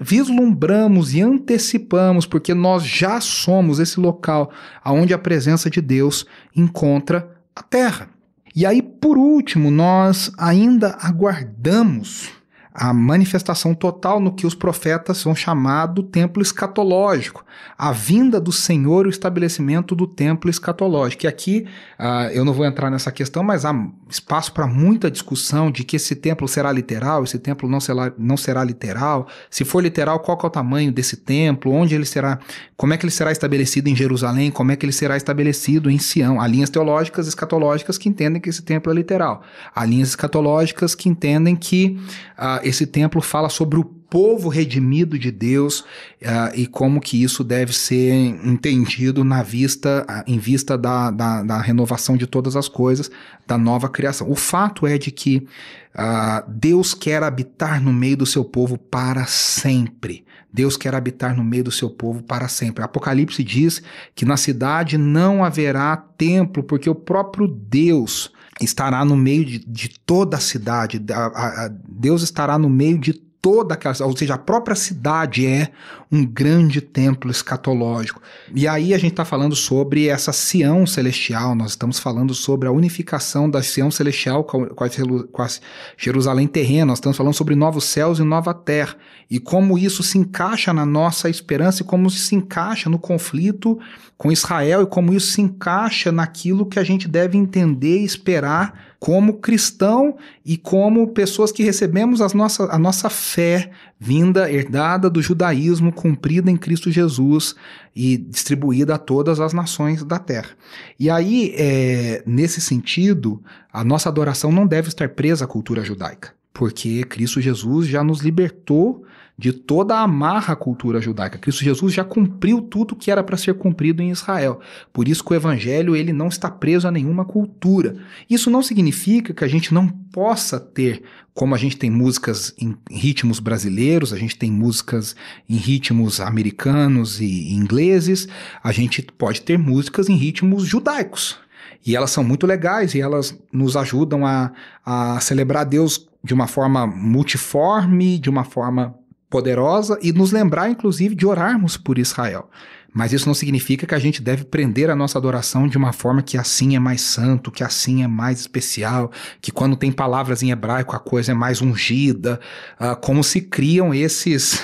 vislumbramos 0.00 1.14
e 1.14 1.22
antecipamos, 1.22 2.26
porque 2.26 2.52
nós 2.52 2.84
já 2.84 3.20
somos 3.20 3.78
esse 3.78 3.98
local 4.00 4.50
aonde 4.82 5.14
a 5.14 5.18
presença 5.18 5.70
de 5.70 5.80
Deus 5.80 6.26
encontra 6.54 7.30
a 7.54 7.62
terra. 7.62 8.08
E 8.54 8.66
aí, 8.66 8.82
por 8.82 9.16
último, 9.16 9.70
nós 9.70 10.30
ainda 10.36 10.98
aguardamos 11.00 12.30
a 12.74 12.92
manifestação 12.92 13.74
total 13.74 14.18
no 14.18 14.32
que 14.32 14.46
os 14.46 14.54
profetas 14.54 15.22
vão 15.22 15.34
chamar 15.34 15.86
do 15.86 16.02
templo 16.02 16.42
escatológico, 16.42 17.44
a 17.76 17.92
vinda 17.92 18.40
do 18.40 18.50
Senhor 18.50 19.04
e 19.04 19.08
o 19.08 19.10
estabelecimento 19.10 19.94
do 19.94 20.06
templo 20.06 20.48
escatológico. 20.48 21.24
E 21.24 21.28
aqui 21.28 21.66
uh, 21.98 22.30
eu 22.32 22.44
não 22.44 22.52
vou 22.52 22.64
entrar 22.64 22.90
nessa 22.90 23.12
questão, 23.12 23.42
mas 23.42 23.64
há 23.64 23.74
espaço 24.08 24.52
para 24.52 24.66
muita 24.66 25.10
discussão 25.10 25.70
de 25.70 25.84
que 25.84 25.96
esse 25.96 26.14
templo 26.14 26.48
será 26.48 26.72
literal, 26.72 27.24
esse 27.24 27.38
templo 27.38 27.68
não 27.68 27.80
será, 27.80 28.12
não 28.16 28.36
será 28.36 28.64
literal. 28.64 29.28
Se 29.50 29.64
for 29.64 29.82
literal, 29.82 30.20
qual 30.20 30.38
é 30.42 30.46
o 30.46 30.50
tamanho 30.50 30.90
desse 30.90 31.16
templo, 31.16 31.72
onde 31.72 31.94
ele 31.94 32.06
será, 32.06 32.38
como 32.76 32.94
é 32.94 32.96
que 32.96 33.04
ele 33.04 33.12
será 33.12 33.30
estabelecido 33.32 33.88
em 33.88 33.96
Jerusalém, 33.96 34.50
como 34.50 34.72
é 34.72 34.76
que 34.76 34.86
ele 34.86 34.92
será 34.92 35.16
estabelecido 35.16 35.90
em 35.90 35.98
Sião. 35.98 36.40
Há 36.40 36.46
linhas 36.46 36.70
teológicas 36.70 37.26
escatológicas 37.28 37.98
que 37.98 38.08
entendem 38.08 38.40
que 38.40 38.48
esse 38.48 38.62
templo 38.62 38.90
é 38.90 38.94
literal. 38.94 39.42
Há 39.74 39.84
linhas 39.84 40.10
escatológicas 40.10 40.94
que 40.94 41.08
entendem 41.08 41.54
que 41.54 41.98
uh, 42.38 42.61
esse 42.62 42.86
templo 42.86 43.20
fala 43.20 43.48
sobre 43.48 43.78
o 43.78 43.84
povo 43.84 44.50
redimido 44.50 45.18
de 45.18 45.30
Deus 45.30 45.80
uh, 45.80 46.54
e 46.54 46.66
como 46.66 47.00
que 47.00 47.22
isso 47.22 47.42
deve 47.42 47.72
ser 47.72 48.12
entendido 48.44 49.24
na 49.24 49.42
vista, 49.42 50.06
uh, 50.06 50.30
em 50.30 50.38
vista 50.38 50.76
da, 50.76 51.10
da, 51.10 51.42
da, 51.42 51.58
renovação 51.60 52.16
de 52.16 52.26
todas 52.26 52.54
as 52.54 52.68
coisas, 52.68 53.10
da 53.46 53.56
nova 53.56 53.88
criação. 53.88 54.30
O 54.30 54.36
fato 54.36 54.86
é 54.86 54.98
de 54.98 55.10
que 55.10 55.46
uh, 55.94 56.46
Deus 56.46 56.92
quer 56.92 57.22
habitar 57.22 57.82
no 57.82 57.90
meio 57.90 58.18
do 58.18 58.26
seu 58.26 58.44
povo 58.44 58.76
para 58.76 59.24
sempre. 59.24 60.26
Deus 60.52 60.76
quer 60.76 60.94
habitar 60.94 61.34
no 61.34 61.42
meio 61.42 61.64
do 61.64 61.72
seu 61.72 61.88
povo 61.88 62.22
para 62.22 62.48
sempre. 62.48 62.84
Apocalipse 62.84 63.42
diz 63.42 63.82
que 64.14 64.26
na 64.26 64.36
cidade 64.36 64.98
não 64.98 65.42
haverá 65.42 65.96
templo, 65.96 66.62
porque 66.62 66.90
o 66.90 66.94
próprio 66.94 67.48
Deus 67.48 68.30
estará 68.60 69.04
no 69.04 69.16
meio 69.16 69.44
de, 69.44 69.58
de 69.58 69.88
toda 69.88 70.36
a 70.36 70.40
cidade. 70.40 71.02
A, 71.12 71.64
a, 71.64 71.70
Deus 71.88 72.22
estará 72.22 72.58
no 72.58 72.68
meio 72.68 72.98
de 72.98 73.12
toda 73.14 73.74
aquela, 73.74 73.94
ou 74.06 74.16
seja, 74.16 74.34
a 74.34 74.38
própria 74.38 74.76
cidade 74.76 75.46
é 75.46 75.72
um 76.12 76.26
grande 76.26 76.82
templo 76.82 77.30
escatológico. 77.30 78.20
E 78.54 78.68
aí 78.68 78.92
a 78.92 78.98
gente 78.98 79.12
está 79.12 79.24
falando 79.24 79.56
sobre 79.56 80.08
essa 80.08 80.30
Sião 80.30 80.86
celestial, 80.86 81.54
nós 81.54 81.70
estamos 81.70 81.98
falando 81.98 82.34
sobre 82.34 82.68
a 82.68 82.70
unificação 82.70 83.48
da 83.48 83.62
Sião 83.62 83.90
celestial 83.90 84.44
com 84.44 84.84
a, 84.84 85.48
Jerusalém 85.96 86.46
terrena, 86.46 86.86
nós 86.86 86.98
estamos 86.98 87.16
falando 87.16 87.32
sobre 87.32 87.54
novos 87.54 87.84
céus 87.84 88.18
e 88.18 88.22
nova 88.22 88.52
terra, 88.52 88.94
e 89.30 89.40
como 89.40 89.78
isso 89.78 90.02
se 90.02 90.18
encaixa 90.18 90.70
na 90.74 90.84
nossa 90.84 91.30
esperança 91.30 91.80
e 91.80 91.86
como 91.86 92.08
isso 92.08 92.18
se 92.18 92.34
encaixa 92.34 92.90
no 92.90 92.98
conflito 92.98 93.78
com 94.18 94.30
Israel 94.30 94.82
e 94.82 94.86
como 94.86 95.14
isso 95.14 95.32
se 95.32 95.40
encaixa 95.40 96.12
naquilo 96.12 96.66
que 96.66 96.78
a 96.78 96.84
gente 96.84 97.08
deve 97.08 97.38
entender 97.38 98.00
e 98.00 98.04
esperar 98.04 98.92
como 99.00 99.38
cristão 99.38 100.16
e 100.46 100.56
como 100.56 101.08
pessoas 101.08 101.50
que 101.50 101.64
recebemos 101.64 102.20
as 102.20 102.34
nossa, 102.34 102.72
a 102.72 102.78
nossa 102.78 103.10
fé 103.10 103.70
vinda, 103.98 104.48
herdada 104.48 105.10
do 105.10 105.20
judaísmo, 105.20 105.92
cumprida 106.02 106.50
em 106.50 106.56
Cristo 106.56 106.90
Jesus 106.90 107.54
e 107.94 108.16
distribuída 108.16 108.96
a 108.96 108.98
todas 108.98 109.38
as 109.38 109.52
nações 109.52 110.02
da 110.02 110.18
terra. 110.18 110.50
E 110.98 111.08
aí, 111.08 111.54
é, 111.56 112.24
nesse 112.26 112.60
sentido, 112.60 113.40
a 113.72 113.84
nossa 113.84 114.08
adoração 114.08 114.50
não 114.50 114.66
deve 114.66 114.88
estar 114.88 115.08
presa 115.10 115.44
à 115.44 115.48
cultura 115.48 115.84
judaica, 115.84 116.34
porque 116.52 117.04
Cristo 117.04 117.40
Jesus 117.40 117.86
já 117.86 118.02
nos 118.02 118.20
libertou 118.20 119.04
de 119.36 119.52
toda 119.52 119.96
a 119.96 120.02
amarra 120.02 120.54
cultura 120.54 121.00
judaica. 121.00 121.38
Cristo 121.38 121.64
Jesus 121.64 121.92
já 121.92 122.04
cumpriu 122.04 122.60
tudo 122.60 122.94
que 122.94 123.10
era 123.10 123.24
para 123.24 123.36
ser 123.36 123.54
cumprido 123.54 124.02
em 124.02 124.10
Israel. 124.10 124.60
Por 124.92 125.08
isso 125.08 125.24
que 125.24 125.32
o 125.32 125.34
evangelho 125.34 125.96
ele 125.96 126.12
não 126.12 126.28
está 126.28 126.50
preso 126.50 126.86
a 126.86 126.90
nenhuma 126.90 127.24
cultura. 127.24 127.96
Isso 128.28 128.50
não 128.50 128.62
significa 128.62 129.32
que 129.32 129.44
a 129.44 129.48
gente 129.48 129.72
não 129.72 129.88
possa 129.88 130.60
ter, 130.60 131.02
como 131.34 131.54
a 131.54 131.58
gente 131.58 131.76
tem 131.76 131.90
músicas 131.90 132.54
em 132.58 132.76
ritmos 132.90 133.40
brasileiros, 133.40 134.12
a 134.12 134.18
gente 134.18 134.36
tem 134.36 134.50
músicas 134.50 135.16
em 135.48 135.56
ritmos 135.56 136.20
americanos 136.20 137.20
e 137.20 137.54
ingleses, 137.54 138.28
a 138.62 138.70
gente 138.70 139.02
pode 139.02 139.40
ter 139.42 139.58
músicas 139.58 140.08
em 140.08 140.14
ritmos 140.14 140.64
judaicos. 140.64 141.38
E 141.84 141.96
elas 141.96 142.10
são 142.10 142.22
muito 142.22 142.46
legais 142.46 142.94
e 142.94 143.00
elas 143.00 143.36
nos 143.52 143.76
ajudam 143.76 144.24
a, 144.24 144.52
a 144.84 145.18
celebrar 145.20 145.64
Deus 145.64 146.06
de 146.22 146.32
uma 146.32 146.46
forma 146.46 146.86
multiforme, 146.86 148.18
de 148.18 148.30
uma 148.30 148.44
forma 148.44 148.94
poderosa 149.32 149.98
e 150.02 150.12
nos 150.12 150.30
lembrar, 150.30 150.68
inclusive, 150.68 151.14
de 151.14 151.26
orarmos 151.26 151.78
por 151.78 151.98
Israel. 151.98 152.50
Mas 152.92 153.14
isso 153.14 153.26
não 153.26 153.32
significa 153.32 153.86
que 153.86 153.94
a 153.94 153.98
gente 153.98 154.20
deve 154.20 154.44
prender 154.44 154.90
a 154.90 154.94
nossa 154.94 155.18
adoração 155.18 155.66
de 155.66 155.78
uma 155.78 155.94
forma 155.94 156.22
que 156.22 156.36
assim 156.36 156.76
é 156.76 156.78
mais 156.78 157.00
santo, 157.00 157.50
que 157.50 157.64
assim 157.64 158.02
é 158.04 158.06
mais 158.06 158.40
especial, 158.40 159.10
que 159.40 159.50
quando 159.50 159.74
tem 159.74 159.90
palavras 159.90 160.42
em 160.42 160.50
hebraico 160.50 160.94
a 160.94 160.98
coisa 160.98 161.32
é 161.32 161.34
mais 161.34 161.62
ungida, 161.62 162.38
uh, 162.78 162.94
como 163.00 163.24
se 163.24 163.40
criam 163.40 163.94
esses 163.94 164.62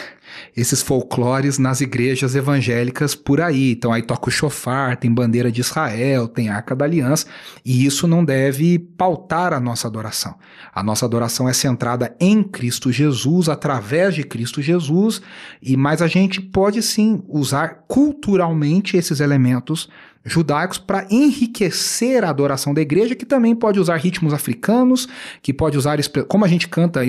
esses 0.56 0.82
folclores 0.82 1.58
nas 1.58 1.80
igrejas 1.80 2.34
evangélicas 2.34 3.14
por 3.14 3.40
aí. 3.40 3.72
Então 3.72 3.92
aí 3.92 4.02
toca 4.02 4.28
o 4.28 4.32
chofar, 4.32 4.96
tem 4.96 5.12
bandeira 5.12 5.50
de 5.50 5.60
Israel, 5.60 6.28
tem 6.28 6.48
arca 6.48 6.74
da 6.74 6.84
aliança, 6.84 7.26
e 7.64 7.84
isso 7.84 8.06
não 8.06 8.24
deve 8.24 8.78
pautar 8.78 9.52
a 9.52 9.60
nossa 9.60 9.86
adoração. 9.86 10.34
A 10.74 10.82
nossa 10.82 11.06
adoração 11.06 11.48
é 11.48 11.52
centrada 11.52 12.14
em 12.20 12.42
Cristo 12.42 12.90
Jesus, 12.90 13.48
através 13.48 14.14
de 14.14 14.22
Cristo 14.22 14.62
Jesus, 14.62 15.20
e 15.62 15.76
mas 15.76 16.02
a 16.02 16.06
gente 16.06 16.40
pode 16.40 16.82
sim 16.82 17.22
usar 17.28 17.84
culturalmente 17.86 18.96
esses 18.96 19.20
elementos 19.20 19.88
judaicos 20.24 20.78
para 20.78 21.07
enriquecer 21.11 22.24
a 22.24 22.31
adoração 22.31 22.74
da 22.74 22.81
igreja, 22.81 23.14
que 23.14 23.24
também 23.24 23.54
pode 23.54 23.81
usar 23.81 23.96
ritmos 23.96 24.33
africanos, 24.33 25.09
que 25.42 25.52
pode 25.52 25.76
usar, 25.78 25.98
como 26.28 26.44
a 26.44 26.48
gente 26.48 26.68
canta, 26.68 27.00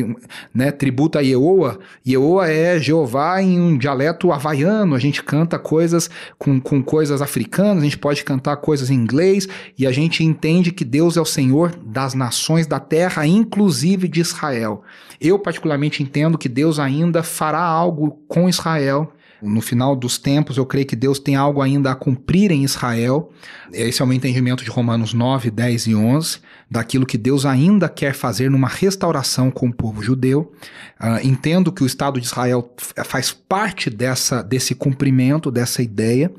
né, 0.54 0.72
tributa 0.72 1.20
a 1.20 1.22
Yeoa, 1.22 1.80
Yeoa 2.08 2.50
é 2.50 2.80
Jeová 2.80 3.42
em 3.42 3.60
um 3.60 3.78
dialeto 3.78 4.32
havaiano, 4.32 4.96
a 4.96 5.00
gente 5.00 5.24
canta 5.24 5.60
coisas 5.60 6.10
com, 6.38 6.60
com 6.60 6.82
coisas 6.82 7.22
africanas, 7.22 7.84
a 7.84 7.86
gente 7.86 7.98
pode 7.98 8.24
cantar 8.24 8.58
coisas 8.58 8.90
em 8.90 8.96
inglês, 8.96 9.48
e 9.78 9.86
a 9.86 9.92
gente 9.92 10.24
entende 10.24 10.72
que 10.72 10.86
Deus 10.86 11.18
é 11.18 11.22
o 11.22 11.26
Senhor 11.26 11.76
das 11.86 12.14
nações 12.14 12.68
da 12.68 12.80
terra, 12.80 13.26
inclusive 13.26 14.08
de 14.08 14.22
Israel. 14.22 14.84
Eu 15.20 15.38
particularmente 15.38 16.02
entendo 16.02 16.38
que 16.38 16.48
Deus 16.48 16.80
ainda 16.80 17.22
fará 17.22 17.62
algo 17.62 18.22
com 18.28 18.48
Israel, 18.48 19.12
no 19.42 19.62
final 19.62 19.96
dos 19.96 20.18
tempos, 20.18 20.58
eu 20.58 20.66
creio 20.66 20.86
que 20.86 20.96
Deus 20.96 21.20
tem 21.20 21.36
algo 21.36 21.62
ainda 21.62 21.92
a 21.92 21.96
cumprir 21.96 22.52
em 22.52 22.64
Israel. 22.64 23.32
Esse 23.72 24.02
é 24.02 24.06
o 24.06 24.08
meu 24.08 24.18
entendimento 24.18 24.64
de 24.64 24.70
Romanos 24.70 25.14
9, 25.14 25.50
10 25.50 25.88
e 25.88 25.96
11, 25.96 26.40
daquilo 26.70 27.06
que 27.06 27.18
Deus 27.18 27.46
ainda 27.46 27.88
quer 27.88 28.14
fazer 28.14 28.50
numa 28.52 28.68
restauração 28.68 29.50
com 29.50 29.68
o 29.68 29.74
povo 29.74 30.02
judeu. 30.02 30.52
Uh, 31.00 31.26
entendo 31.26 31.72
que 31.72 31.84
o 31.84 31.86
Estado 31.86 32.20
de 32.20 32.26
Israel 32.26 32.74
faz 33.06 33.32
parte 33.32 33.90
dessa, 33.90 34.42
desse 34.44 34.76
cumprimento, 34.76 35.50
dessa 35.50 35.82
ideia, 35.82 36.32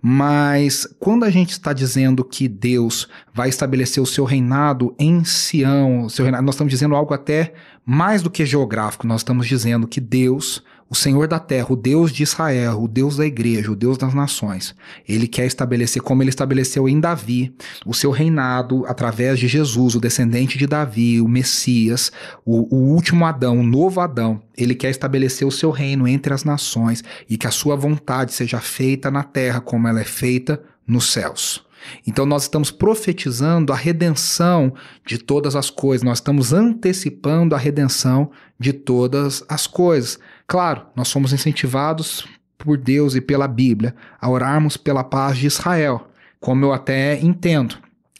mas 0.00 0.86
quando 1.00 1.24
a 1.24 1.30
gente 1.30 1.50
está 1.50 1.72
dizendo 1.72 2.24
que 2.24 2.46
Deus 2.46 3.08
vai 3.32 3.48
estabelecer 3.48 4.02
o 4.02 4.06
seu 4.06 4.24
reinado 4.24 4.94
em 4.98 5.24
Sião, 5.24 6.08
seu 6.08 6.24
reinado, 6.24 6.44
nós 6.44 6.54
estamos 6.54 6.70
dizendo 6.70 6.94
algo 6.94 7.12
até 7.12 7.52
mais 7.84 8.22
do 8.22 8.30
que 8.30 8.46
geográfico, 8.46 9.06
nós 9.06 9.20
estamos 9.20 9.46
dizendo 9.46 9.86
que 9.86 10.00
Deus 10.00 10.62
o 10.88 10.94
Senhor 10.94 11.26
da 11.26 11.38
terra, 11.38 11.68
o 11.70 11.76
Deus 11.76 12.12
de 12.12 12.22
Israel, 12.22 12.82
o 12.82 12.88
Deus 12.88 13.16
da 13.16 13.26
igreja, 13.26 13.70
o 13.70 13.76
Deus 13.76 13.96
das 13.96 14.14
nações, 14.14 14.74
ele 15.08 15.26
quer 15.26 15.46
estabelecer, 15.46 16.02
como 16.02 16.22
ele 16.22 16.30
estabeleceu 16.30 16.88
em 16.88 17.00
Davi, 17.00 17.54
o 17.86 17.94
seu 17.94 18.10
reinado 18.10 18.84
através 18.86 19.38
de 19.38 19.48
Jesus, 19.48 19.94
o 19.94 20.00
descendente 20.00 20.58
de 20.58 20.66
Davi, 20.66 21.20
o 21.20 21.28
Messias, 21.28 22.12
o, 22.44 22.74
o 22.74 22.92
último 22.92 23.24
Adão, 23.24 23.58
o 23.58 23.66
novo 23.66 24.00
Adão. 24.00 24.42
Ele 24.56 24.74
quer 24.74 24.90
estabelecer 24.90 25.46
o 25.46 25.52
seu 25.52 25.70
reino 25.70 26.06
entre 26.06 26.32
as 26.32 26.44
nações 26.44 27.02
e 27.28 27.36
que 27.36 27.46
a 27.46 27.50
sua 27.50 27.76
vontade 27.76 28.32
seja 28.32 28.60
feita 28.60 29.10
na 29.10 29.22
terra 29.22 29.60
como 29.60 29.88
ela 29.88 30.00
é 30.00 30.04
feita 30.04 30.62
nos 30.86 31.10
céus. 31.10 31.64
Então 32.06 32.24
nós 32.24 32.42
estamos 32.42 32.70
profetizando 32.70 33.72
a 33.72 33.76
redenção 33.76 34.72
de 35.06 35.18
todas 35.18 35.54
as 35.56 35.70
coisas, 35.70 36.04
nós 36.04 36.18
estamos 36.18 36.52
antecipando 36.52 37.54
a 37.54 37.58
redenção 37.58 38.30
de 38.58 38.72
todas 38.72 39.44
as 39.48 39.66
coisas. 39.66 40.18
Claro, 40.46 40.86
nós 40.94 41.08
somos 41.08 41.32
incentivados 41.32 42.26
por 42.58 42.76
Deus 42.76 43.14
e 43.14 43.20
pela 43.20 43.48
Bíblia 43.48 43.94
a 44.20 44.28
orarmos 44.28 44.76
pela 44.76 45.04
paz 45.04 45.38
de 45.38 45.46
Israel, 45.46 46.08
como 46.40 46.64
eu 46.64 46.72
até 46.72 47.18
entendo. 47.20 47.76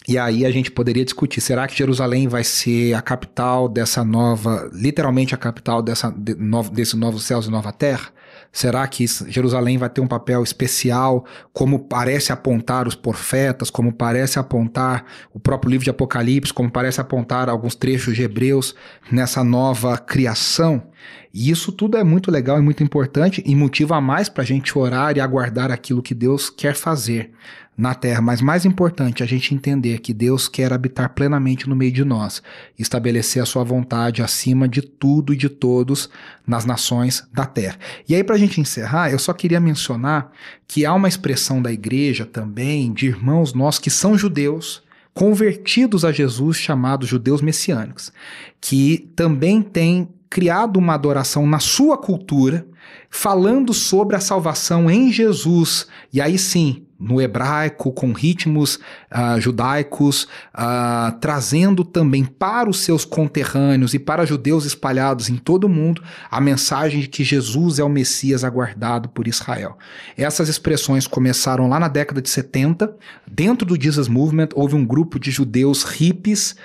E 0.07 0.19
aí 0.19 0.45
a 0.45 0.51
gente 0.51 0.71
poderia 0.71 1.05
discutir: 1.05 1.41
será 1.41 1.67
que 1.67 1.77
Jerusalém 1.77 2.29
vai 2.29 2.45
ser 2.45 2.95
a 2.95 3.01
capital 3.01 3.69
dessa 3.69 4.05
nova, 4.05 4.71
literalmente 4.73 5.35
a 5.35 5.39
capital 5.39 5.83
dessa, 5.83 6.11
de, 6.11 6.35
no, 6.35 6.63
desse 6.65 6.97
novo 6.97 7.19
céus 7.19 7.47
e 7.47 7.51
nova 7.51 7.73
terra? 7.73 8.09
Será 8.55 8.87
que 8.87 9.05
Jerusalém 9.27 9.77
vai 9.77 9.90
ter 9.90 10.01
um 10.01 10.07
papel 10.07 10.40
especial, 10.45 11.27
como 11.53 11.81
parece 11.81 12.33
apontar 12.33 12.87
os 12.87 12.95
profetas, 12.95 13.69
como 13.69 13.93
parece 13.93 14.38
apontar 14.38 15.05
o 15.33 15.40
próprio 15.40 15.71
livro 15.71 15.83
de 15.83 15.90
Apocalipse, 15.90 16.55
como 16.55 16.71
parece 16.71 17.01
apontar 17.01 17.49
alguns 17.49 17.75
trechos 17.75 18.14
de 18.14 18.23
Hebreus 18.23 18.73
nessa 19.11 19.43
nova 19.43 19.99
criação? 19.99 20.85
E 21.35 21.51
isso 21.51 21.73
tudo 21.73 21.99
é 21.99 22.05
muito 22.05 22.31
legal 22.31 22.57
e 22.57 22.62
muito 22.62 22.85
importante 22.85 23.43
e 23.45 23.57
motiva 23.57 24.01
mais 24.01 24.29
para 24.29 24.45
a 24.45 24.47
gente 24.47 24.79
orar 24.79 25.17
e 25.17 25.21
aguardar 25.21 25.73
aquilo 25.73 26.01
que 26.01 26.14
Deus 26.14 26.49
quer 26.49 26.77
fazer. 26.77 27.33
Na 27.77 27.95
terra, 27.95 28.21
mas 28.21 28.41
mais 28.41 28.65
importante 28.65 29.23
a 29.23 29.27
gente 29.27 29.55
entender 29.55 29.99
que 29.99 30.15
Deus 30.15 30.49
quer 30.49 30.73
habitar 30.73 31.11
plenamente 31.11 31.69
no 31.69 31.75
meio 31.75 31.91
de 31.91 32.05
nós, 32.05 32.43
estabelecer 32.79 33.43
a 33.43 33.47
sua 33.47 33.65
vontade 33.65 34.23
acima 34.23 34.69
de 34.69 34.81
tudo 34.81 35.35
e 35.35 35.37
de 35.37 35.49
todos 35.49 36.09
nas 36.47 36.65
nações 36.65 37.27
da 37.33 37.45
terra. 37.45 37.77
E 38.09 38.15
aí 38.15 38.23
para 38.23 38.37
a 38.37 38.39
gente 38.39 38.61
encerrar, 38.61 39.11
eu 39.11 39.19
só 39.19 39.33
queria 39.33 39.61
mencionar 39.61 40.31
que 40.69 40.87
há 40.87 40.95
uma 40.95 41.09
expressão 41.09 41.61
da 41.61 41.73
igreja 41.73 42.25
também 42.25 42.93
de 42.93 43.07
irmãos 43.07 43.53
nossos 43.53 43.81
que 43.81 43.91
são 43.91 44.17
judeus, 44.17 44.83
convertidos 45.13 46.05
a 46.05 46.13
Jesus, 46.13 46.57
chamados 46.57 47.09
judeus 47.09 47.41
messiânicos, 47.41 48.13
que 48.61 49.11
também 49.17 49.63
têm 49.63 50.09
criado 50.31 50.77
uma 50.79 50.95
adoração 50.95 51.47
na 51.47 51.61
sua 51.61 51.97
cultura, 51.97 52.67
falando 53.09 53.73
sobre 53.73 54.17
a 54.17 54.21
salvação 54.21 54.91
em 54.91 55.13
Jesus. 55.13 55.87
E 56.13 56.21
aí 56.21 56.37
sim, 56.37 56.84
no 56.98 57.20
hebraico, 57.20 57.92
com 57.92 58.12
ritmos 58.12 58.76
uh, 58.76 59.40
judaicos, 59.40 60.24
uh, 60.54 61.18
trazendo 61.20 61.85
também 61.85 62.24
para 62.24 62.68
os 62.68 62.80
seus 62.80 63.04
conterrâneos 63.04 63.94
e 63.94 63.98
para 63.98 64.24
judeus 64.24 64.64
espalhados 64.64 65.28
em 65.28 65.37
todo 65.37 65.64
o 65.64 65.68
mundo 65.68 66.02
a 66.30 66.40
mensagem 66.40 67.00
de 67.00 67.09
que 67.09 67.24
Jesus 67.24 67.78
é 67.78 67.85
o 67.85 67.88
Messias 67.88 68.44
aguardado 68.44 69.09
por 69.09 69.26
Israel. 69.26 69.76
Essas 70.16 70.48
expressões 70.48 71.07
começaram 71.07 71.68
lá 71.68 71.78
na 71.78 71.88
década 71.88 72.22
de 72.22 72.30
70. 72.30 72.94
Dentro 73.30 73.66
do 73.66 73.80
Jesus 73.80 74.09
Movement 74.09 74.48
houve 74.54 74.74
um 74.74 74.85
grupo 74.85 75.18
de 75.18 75.30
judeus 75.30 75.83
hippies 75.85 76.57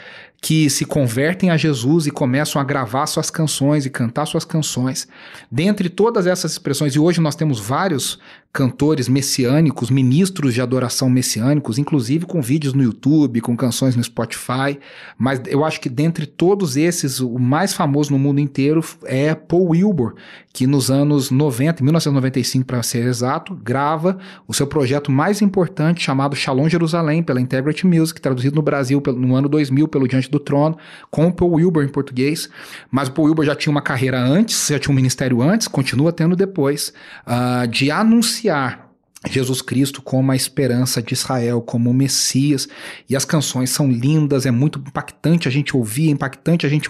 que 0.42 0.70
se 0.70 0.86
convertem 0.86 1.50
a 1.50 1.58
Jesus 1.58 2.08
e 2.08 2.12
começam 2.12 2.62
a 2.62 2.66
gravar 2.66 3.06
suas 3.08 3.30
canções 3.30 3.86
e 3.86 3.90
cantar 3.90 4.26
suas 4.26 4.46
canções. 4.46 5.08
Dentre 5.52 5.90
todas 5.90 6.26
essas 6.26 6.54
expressões, 6.54 6.96
e 6.96 7.00
hoje 7.00 7.20
nós 7.20 7.36
temos 7.36 7.60
vários 7.60 8.20
cantores 8.52 9.08
messiânicos, 9.08 9.92
ministros 9.92 10.56
de 10.56 10.62
adoração 10.62 11.08
messiânicos, 11.08 11.78
inclusive 11.78 12.26
com 12.26 12.42
vídeos 12.42 12.74
no 12.74 12.82
YouTube, 12.82 13.42
com 13.42 13.56
canções 13.56 13.96
no 13.96 14.04
Spotify, 14.04 14.80
mas 15.18 15.40
eu 15.46 15.64
acho 15.64 15.80
que 15.80 15.88
dentre 15.88 16.26
todos 16.26 16.76
esses, 16.76 17.20
o 17.20 17.38
mais 17.38 17.74
famoso 17.74 18.12
no 18.12 18.18
mundo 18.18 18.40
inteiro 18.40 18.84
é 19.06 19.36
Paul 19.36 19.70
Wilbur, 19.70 20.16
que 20.52 20.66
nos 20.66 20.90
anos 20.90 21.30
90, 21.30 21.84
1995 21.84 22.66
para 22.66 22.82
ser 22.82 23.06
exato, 23.06 23.54
grava 23.54 24.18
o 24.48 24.54
seu 24.54 24.66
projeto 24.66 25.12
mais 25.12 25.44
importante 25.44 26.02
chamado 26.02 26.36
Shalom 26.36 26.68
Jerusalém, 26.68 27.22
pela 27.22 27.40
Integrity 27.40 27.86
Music, 27.86 28.20
traduzido 28.20 28.56
no 28.56 28.64
Brasil 28.64 29.02
no 29.16 29.36
ano 29.36 29.48
2000 29.48 29.88
pelo 29.88 30.08
Diante 30.08 30.30
do 30.30 30.40
Trono, 30.40 30.76
com 31.12 31.32
Paul 31.32 31.54
Wilbur 31.54 31.84
em 31.84 31.88
português, 31.88 32.50
mas 32.90 33.10
o 33.10 33.12
Paul 33.12 33.28
Wilbur 33.28 33.46
já 33.46 33.56
tinha 33.56 33.72
uma 33.72 33.82
carreira 33.82 34.20
antes, 34.20 34.70
já 34.70 34.80
tinha 34.80 34.92
um 34.92 34.96
ministério 34.96 35.40
antes, 35.40 35.68
continua 35.68 36.12
tendo 36.12 36.36
depois, 36.36 36.92
uh, 37.28 37.68
de 37.68 37.92
anunciar 37.92 38.39
anunciar 38.40 38.88
Jesus 39.28 39.62
Cristo 39.62 40.02
como 40.02 40.32
a 40.32 40.36
esperança 40.36 41.02
de 41.02 41.14
Israel, 41.14 41.62
como 41.62 41.90
o 41.90 41.94
Messias. 41.94 42.70
E 43.10 43.18
as 43.18 43.26
canções 43.26 43.70
são 43.70 43.92
lindas, 43.92 44.46
é 44.46 44.52
muito 44.52 44.80
impactante 44.80 45.46
a 45.46 45.52
gente 45.52 45.76
ouvir, 45.76 46.08
é 46.08 46.12
impactante 46.12 46.66
a 46.66 46.70
gente 46.70 46.88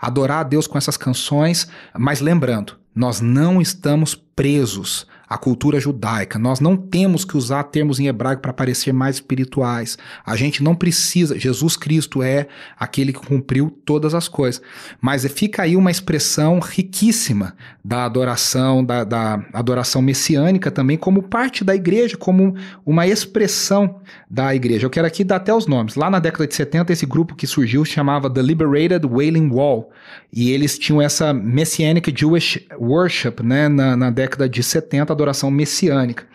adorar 0.00 0.40
a 0.40 0.42
Deus 0.44 0.66
com 0.66 0.78
essas 0.78 0.96
canções. 0.96 1.68
Mas 1.96 2.20
lembrando, 2.20 2.78
nós 2.94 3.20
não 3.20 3.60
estamos 3.60 4.14
presos 4.14 5.06
a 5.28 5.36
cultura 5.36 5.78
judaica. 5.78 6.38
Nós 6.38 6.60
não 6.60 6.76
temos 6.76 7.24
que 7.24 7.36
usar 7.36 7.64
termos 7.64 8.00
em 8.00 8.06
hebraico 8.06 8.40
para 8.40 8.52
parecer 8.52 8.92
mais 8.92 9.16
espirituais. 9.16 9.98
A 10.24 10.34
gente 10.36 10.62
não 10.62 10.74
precisa. 10.74 11.38
Jesus 11.38 11.76
Cristo 11.76 12.22
é 12.22 12.48
aquele 12.78 13.12
que 13.12 13.26
cumpriu 13.26 13.70
todas 13.84 14.14
as 14.14 14.26
coisas. 14.28 14.62
Mas 15.00 15.26
fica 15.26 15.62
aí 15.62 15.76
uma 15.76 15.90
expressão 15.90 16.58
riquíssima 16.58 17.54
da 17.84 18.04
adoração, 18.04 18.84
da, 18.84 19.04
da 19.04 19.44
adoração 19.52 20.00
messiânica 20.00 20.70
também, 20.70 20.96
como 20.96 21.22
parte 21.22 21.62
da 21.62 21.74
igreja, 21.74 22.16
como 22.16 22.54
uma 22.86 23.06
expressão 23.06 24.00
da 24.30 24.54
igreja. 24.54 24.86
Eu 24.86 24.90
quero 24.90 25.06
aqui 25.06 25.24
dar 25.24 25.36
até 25.36 25.52
os 25.52 25.66
nomes. 25.66 25.94
Lá 25.94 26.08
na 26.08 26.18
década 26.18 26.46
de 26.46 26.54
70, 26.54 26.92
esse 26.92 27.04
grupo 27.04 27.34
que 27.34 27.46
surgiu 27.46 27.84
chamava 27.84 28.30
The 28.30 28.42
Liberated 28.42 29.06
Wailing 29.06 29.50
Wall. 29.50 29.90
E 30.32 30.50
eles 30.50 30.78
tinham 30.78 31.00
essa 31.00 31.32
Messianic 31.32 32.12
Jewish 32.14 32.66
Worship 32.78 33.42
né, 33.42 33.68
na, 33.68 33.96
na 33.96 34.10
década 34.10 34.48
de 34.48 34.62
70 34.62 35.17
adoração 35.18 35.50
messiânica. 35.50 36.26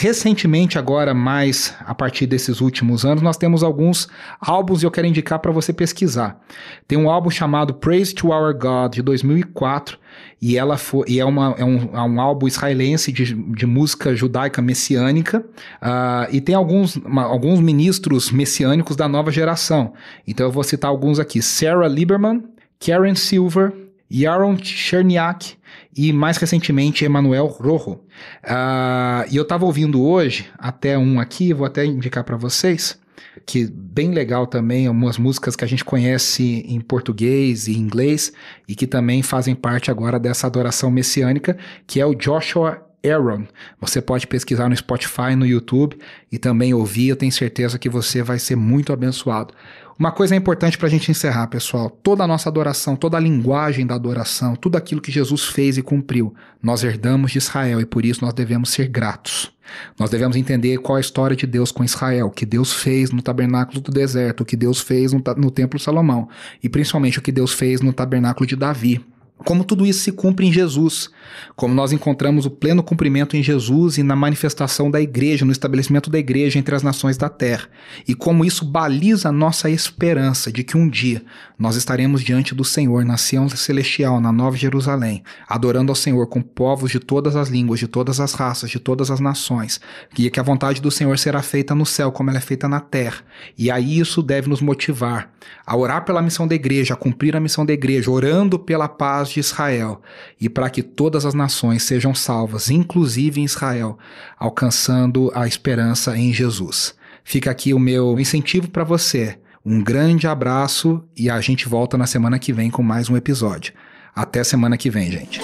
Recentemente, 0.00 0.78
agora 0.78 1.12
mais 1.12 1.74
a 1.80 1.92
partir 1.92 2.26
desses 2.26 2.60
últimos 2.60 3.04
anos, 3.04 3.20
nós 3.20 3.36
temos 3.36 3.64
alguns 3.64 4.06
álbuns 4.40 4.80
e 4.80 4.86
eu 4.86 4.92
quero 4.92 5.08
indicar 5.08 5.40
para 5.40 5.50
você 5.50 5.72
pesquisar. 5.72 6.40
Tem 6.86 6.96
um 6.96 7.10
álbum 7.10 7.30
chamado 7.30 7.74
Praise 7.74 8.14
to 8.14 8.28
Our 8.28 8.56
God 8.56 8.94
de 8.94 9.02
2004 9.02 9.98
e 10.40 10.56
ela 10.56 10.76
foi, 10.76 11.04
e 11.08 11.18
é, 11.18 11.24
uma, 11.24 11.52
é, 11.58 11.64
um, 11.64 11.96
é 11.96 12.00
um 12.00 12.20
álbum 12.20 12.46
israelense 12.46 13.10
de, 13.10 13.34
de 13.34 13.66
música 13.66 14.14
judaica 14.14 14.62
messiânica 14.62 15.44
uh, 15.82 16.30
e 16.30 16.40
tem 16.40 16.54
alguns, 16.54 16.94
uma, 16.94 17.24
alguns 17.24 17.58
ministros 17.58 18.30
messiânicos 18.30 18.94
da 18.94 19.08
nova 19.08 19.32
geração. 19.32 19.94
Então 20.24 20.46
eu 20.46 20.52
vou 20.52 20.62
citar 20.62 20.90
alguns 20.90 21.18
aqui: 21.18 21.42
Sarah 21.42 21.88
Lieberman, 21.88 22.44
Karen 22.78 23.16
Silver, 23.16 23.72
Yaron 24.10 24.56
Cherniak 24.56 25.56
e 25.96 26.12
mais 26.12 26.36
recentemente 26.36 27.04
Emanuel 27.04 27.46
Rojo. 27.46 28.00
Uh, 28.44 29.24
e 29.30 29.36
eu 29.36 29.42
estava 29.42 29.64
ouvindo 29.64 30.02
hoje 30.02 30.46
até 30.58 30.96
um 30.96 31.20
aqui, 31.20 31.52
vou 31.52 31.66
até 31.66 31.84
indicar 31.84 32.24
para 32.24 32.36
vocês, 32.36 32.98
que 33.44 33.66
bem 33.66 34.12
legal 34.12 34.46
também, 34.46 34.86
algumas 34.86 35.18
músicas 35.18 35.56
que 35.56 35.64
a 35.64 35.68
gente 35.68 35.84
conhece 35.84 36.64
em 36.66 36.80
português 36.80 37.68
e 37.68 37.76
inglês 37.76 38.32
e 38.66 38.74
que 38.74 38.86
também 38.86 39.22
fazem 39.22 39.54
parte 39.54 39.90
agora 39.90 40.18
dessa 40.18 40.46
adoração 40.46 40.90
messiânica, 40.90 41.56
que 41.86 42.00
é 42.00 42.06
o 42.06 42.14
Joshua 42.14 42.84
Aaron. 43.04 43.46
Você 43.80 44.00
pode 44.00 44.26
pesquisar 44.26 44.68
no 44.68 44.76
Spotify, 44.76 45.34
no 45.36 45.46
YouTube 45.46 45.98
e 46.30 46.38
também 46.38 46.74
ouvir. 46.74 47.08
Eu 47.08 47.16
tenho 47.16 47.32
certeza 47.32 47.78
que 47.78 47.88
você 47.88 48.22
vai 48.22 48.38
ser 48.38 48.56
muito 48.56 48.92
abençoado. 48.92 49.54
Uma 49.98 50.12
coisa 50.12 50.36
importante 50.36 50.78
para 50.78 50.86
a 50.86 50.90
gente 50.90 51.10
encerrar, 51.10 51.48
pessoal: 51.48 51.90
toda 51.90 52.22
a 52.22 52.26
nossa 52.26 52.48
adoração, 52.48 52.94
toda 52.94 53.16
a 53.16 53.20
linguagem 53.20 53.84
da 53.84 53.96
adoração, 53.96 54.54
tudo 54.54 54.76
aquilo 54.76 55.00
que 55.00 55.10
Jesus 55.10 55.46
fez 55.46 55.76
e 55.76 55.82
cumpriu, 55.82 56.32
nós 56.62 56.84
herdamos 56.84 57.32
de 57.32 57.38
Israel 57.38 57.80
e 57.80 57.84
por 57.84 58.06
isso 58.06 58.24
nós 58.24 58.32
devemos 58.32 58.70
ser 58.70 58.86
gratos. 58.86 59.52
Nós 59.98 60.08
devemos 60.08 60.36
entender 60.36 60.78
qual 60.78 60.96
é 60.96 61.00
a 61.00 61.02
história 61.02 61.36
de 61.36 61.48
Deus 61.48 61.72
com 61.72 61.82
Israel, 61.82 62.26
o 62.26 62.30
que 62.30 62.46
Deus 62.46 62.72
fez 62.72 63.10
no 63.10 63.20
tabernáculo 63.20 63.80
do 63.80 63.90
deserto, 63.90 64.42
o 64.42 64.44
que 64.44 64.56
Deus 64.56 64.80
fez 64.80 65.12
no, 65.12 65.20
no 65.36 65.50
templo 65.50 65.80
Salomão 65.80 66.28
e 66.62 66.68
principalmente 66.68 67.18
o 67.18 67.22
que 67.22 67.32
Deus 67.32 67.52
fez 67.52 67.80
no 67.80 67.92
tabernáculo 67.92 68.46
de 68.46 68.54
Davi. 68.54 69.04
Como 69.44 69.64
tudo 69.64 69.86
isso 69.86 70.00
se 70.00 70.12
cumpre 70.12 70.46
em 70.46 70.52
Jesus, 70.52 71.10
como 71.54 71.72
nós 71.72 71.92
encontramos 71.92 72.44
o 72.44 72.50
pleno 72.50 72.82
cumprimento 72.82 73.36
em 73.36 73.42
Jesus 73.42 73.96
e 73.96 74.02
na 74.02 74.16
manifestação 74.16 74.90
da 74.90 75.00
igreja, 75.00 75.44
no 75.44 75.52
estabelecimento 75.52 76.10
da 76.10 76.18
igreja 76.18 76.58
entre 76.58 76.74
as 76.74 76.82
nações 76.82 77.16
da 77.16 77.28
terra, 77.28 77.68
e 78.06 78.14
como 78.14 78.44
isso 78.44 78.64
baliza 78.64 79.28
a 79.28 79.32
nossa 79.32 79.70
esperança 79.70 80.50
de 80.50 80.64
que 80.64 80.76
um 80.76 80.88
dia 80.88 81.22
nós 81.58 81.76
estaremos 81.76 82.22
diante 82.22 82.54
do 82.54 82.64
Senhor 82.64 83.04
na 83.04 83.16
Sião 83.16 83.48
Celestial, 83.48 84.20
na 84.20 84.32
Nova 84.32 84.56
Jerusalém, 84.56 85.22
adorando 85.48 85.92
ao 85.92 85.96
Senhor 85.96 86.26
com 86.26 86.42
povos 86.42 86.90
de 86.90 86.98
todas 86.98 87.36
as 87.36 87.48
línguas, 87.48 87.78
de 87.80 87.86
todas 87.86 88.20
as 88.20 88.34
raças, 88.34 88.70
de 88.70 88.78
todas 88.78 89.10
as 89.10 89.20
nações, 89.20 89.80
e 90.18 90.28
que 90.30 90.40
a 90.40 90.42
vontade 90.42 90.80
do 90.80 90.90
Senhor 90.90 91.18
será 91.18 91.42
feita 91.42 91.74
no 91.74 91.86
céu 91.86 92.10
como 92.10 92.30
ela 92.30 92.38
é 92.38 92.42
feita 92.42 92.68
na 92.68 92.80
terra. 92.80 93.18
E 93.56 93.70
aí 93.70 93.98
isso 93.98 94.22
deve 94.22 94.48
nos 94.48 94.60
motivar 94.60 95.32
a 95.64 95.76
orar 95.76 96.04
pela 96.04 96.22
missão 96.22 96.46
da 96.46 96.54
igreja, 96.54 96.94
a 96.94 96.96
cumprir 96.96 97.36
a 97.36 97.40
missão 97.40 97.64
da 97.64 97.72
igreja, 97.72 98.10
orando 98.10 98.58
pela 98.58 98.88
paz 98.88 99.27
de 99.30 99.40
Israel 99.40 100.00
e 100.40 100.48
para 100.48 100.70
que 100.70 100.82
todas 100.82 101.24
as 101.24 101.34
nações 101.34 101.82
sejam 101.82 102.14
salvas, 102.14 102.70
inclusive 102.70 103.40
em 103.40 103.44
Israel, 103.44 103.98
alcançando 104.38 105.30
a 105.34 105.46
esperança 105.46 106.16
em 106.16 106.32
Jesus. 106.32 106.94
Fica 107.24 107.50
aqui 107.50 107.74
o 107.74 107.78
meu 107.78 108.18
incentivo 108.18 108.68
para 108.70 108.84
você. 108.84 109.38
Um 109.64 109.82
grande 109.82 110.26
abraço 110.26 111.04
e 111.16 111.28
a 111.28 111.40
gente 111.40 111.68
volta 111.68 111.98
na 111.98 112.06
semana 112.06 112.38
que 112.38 112.52
vem 112.52 112.70
com 112.70 112.82
mais 112.82 113.10
um 113.10 113.16
episódio. 113.16 113.74
Até 114.14 114.42
semana 114.42 114.76
que 114.76 114.88
vem, 114.88 115.10
gente. 115.10 115.40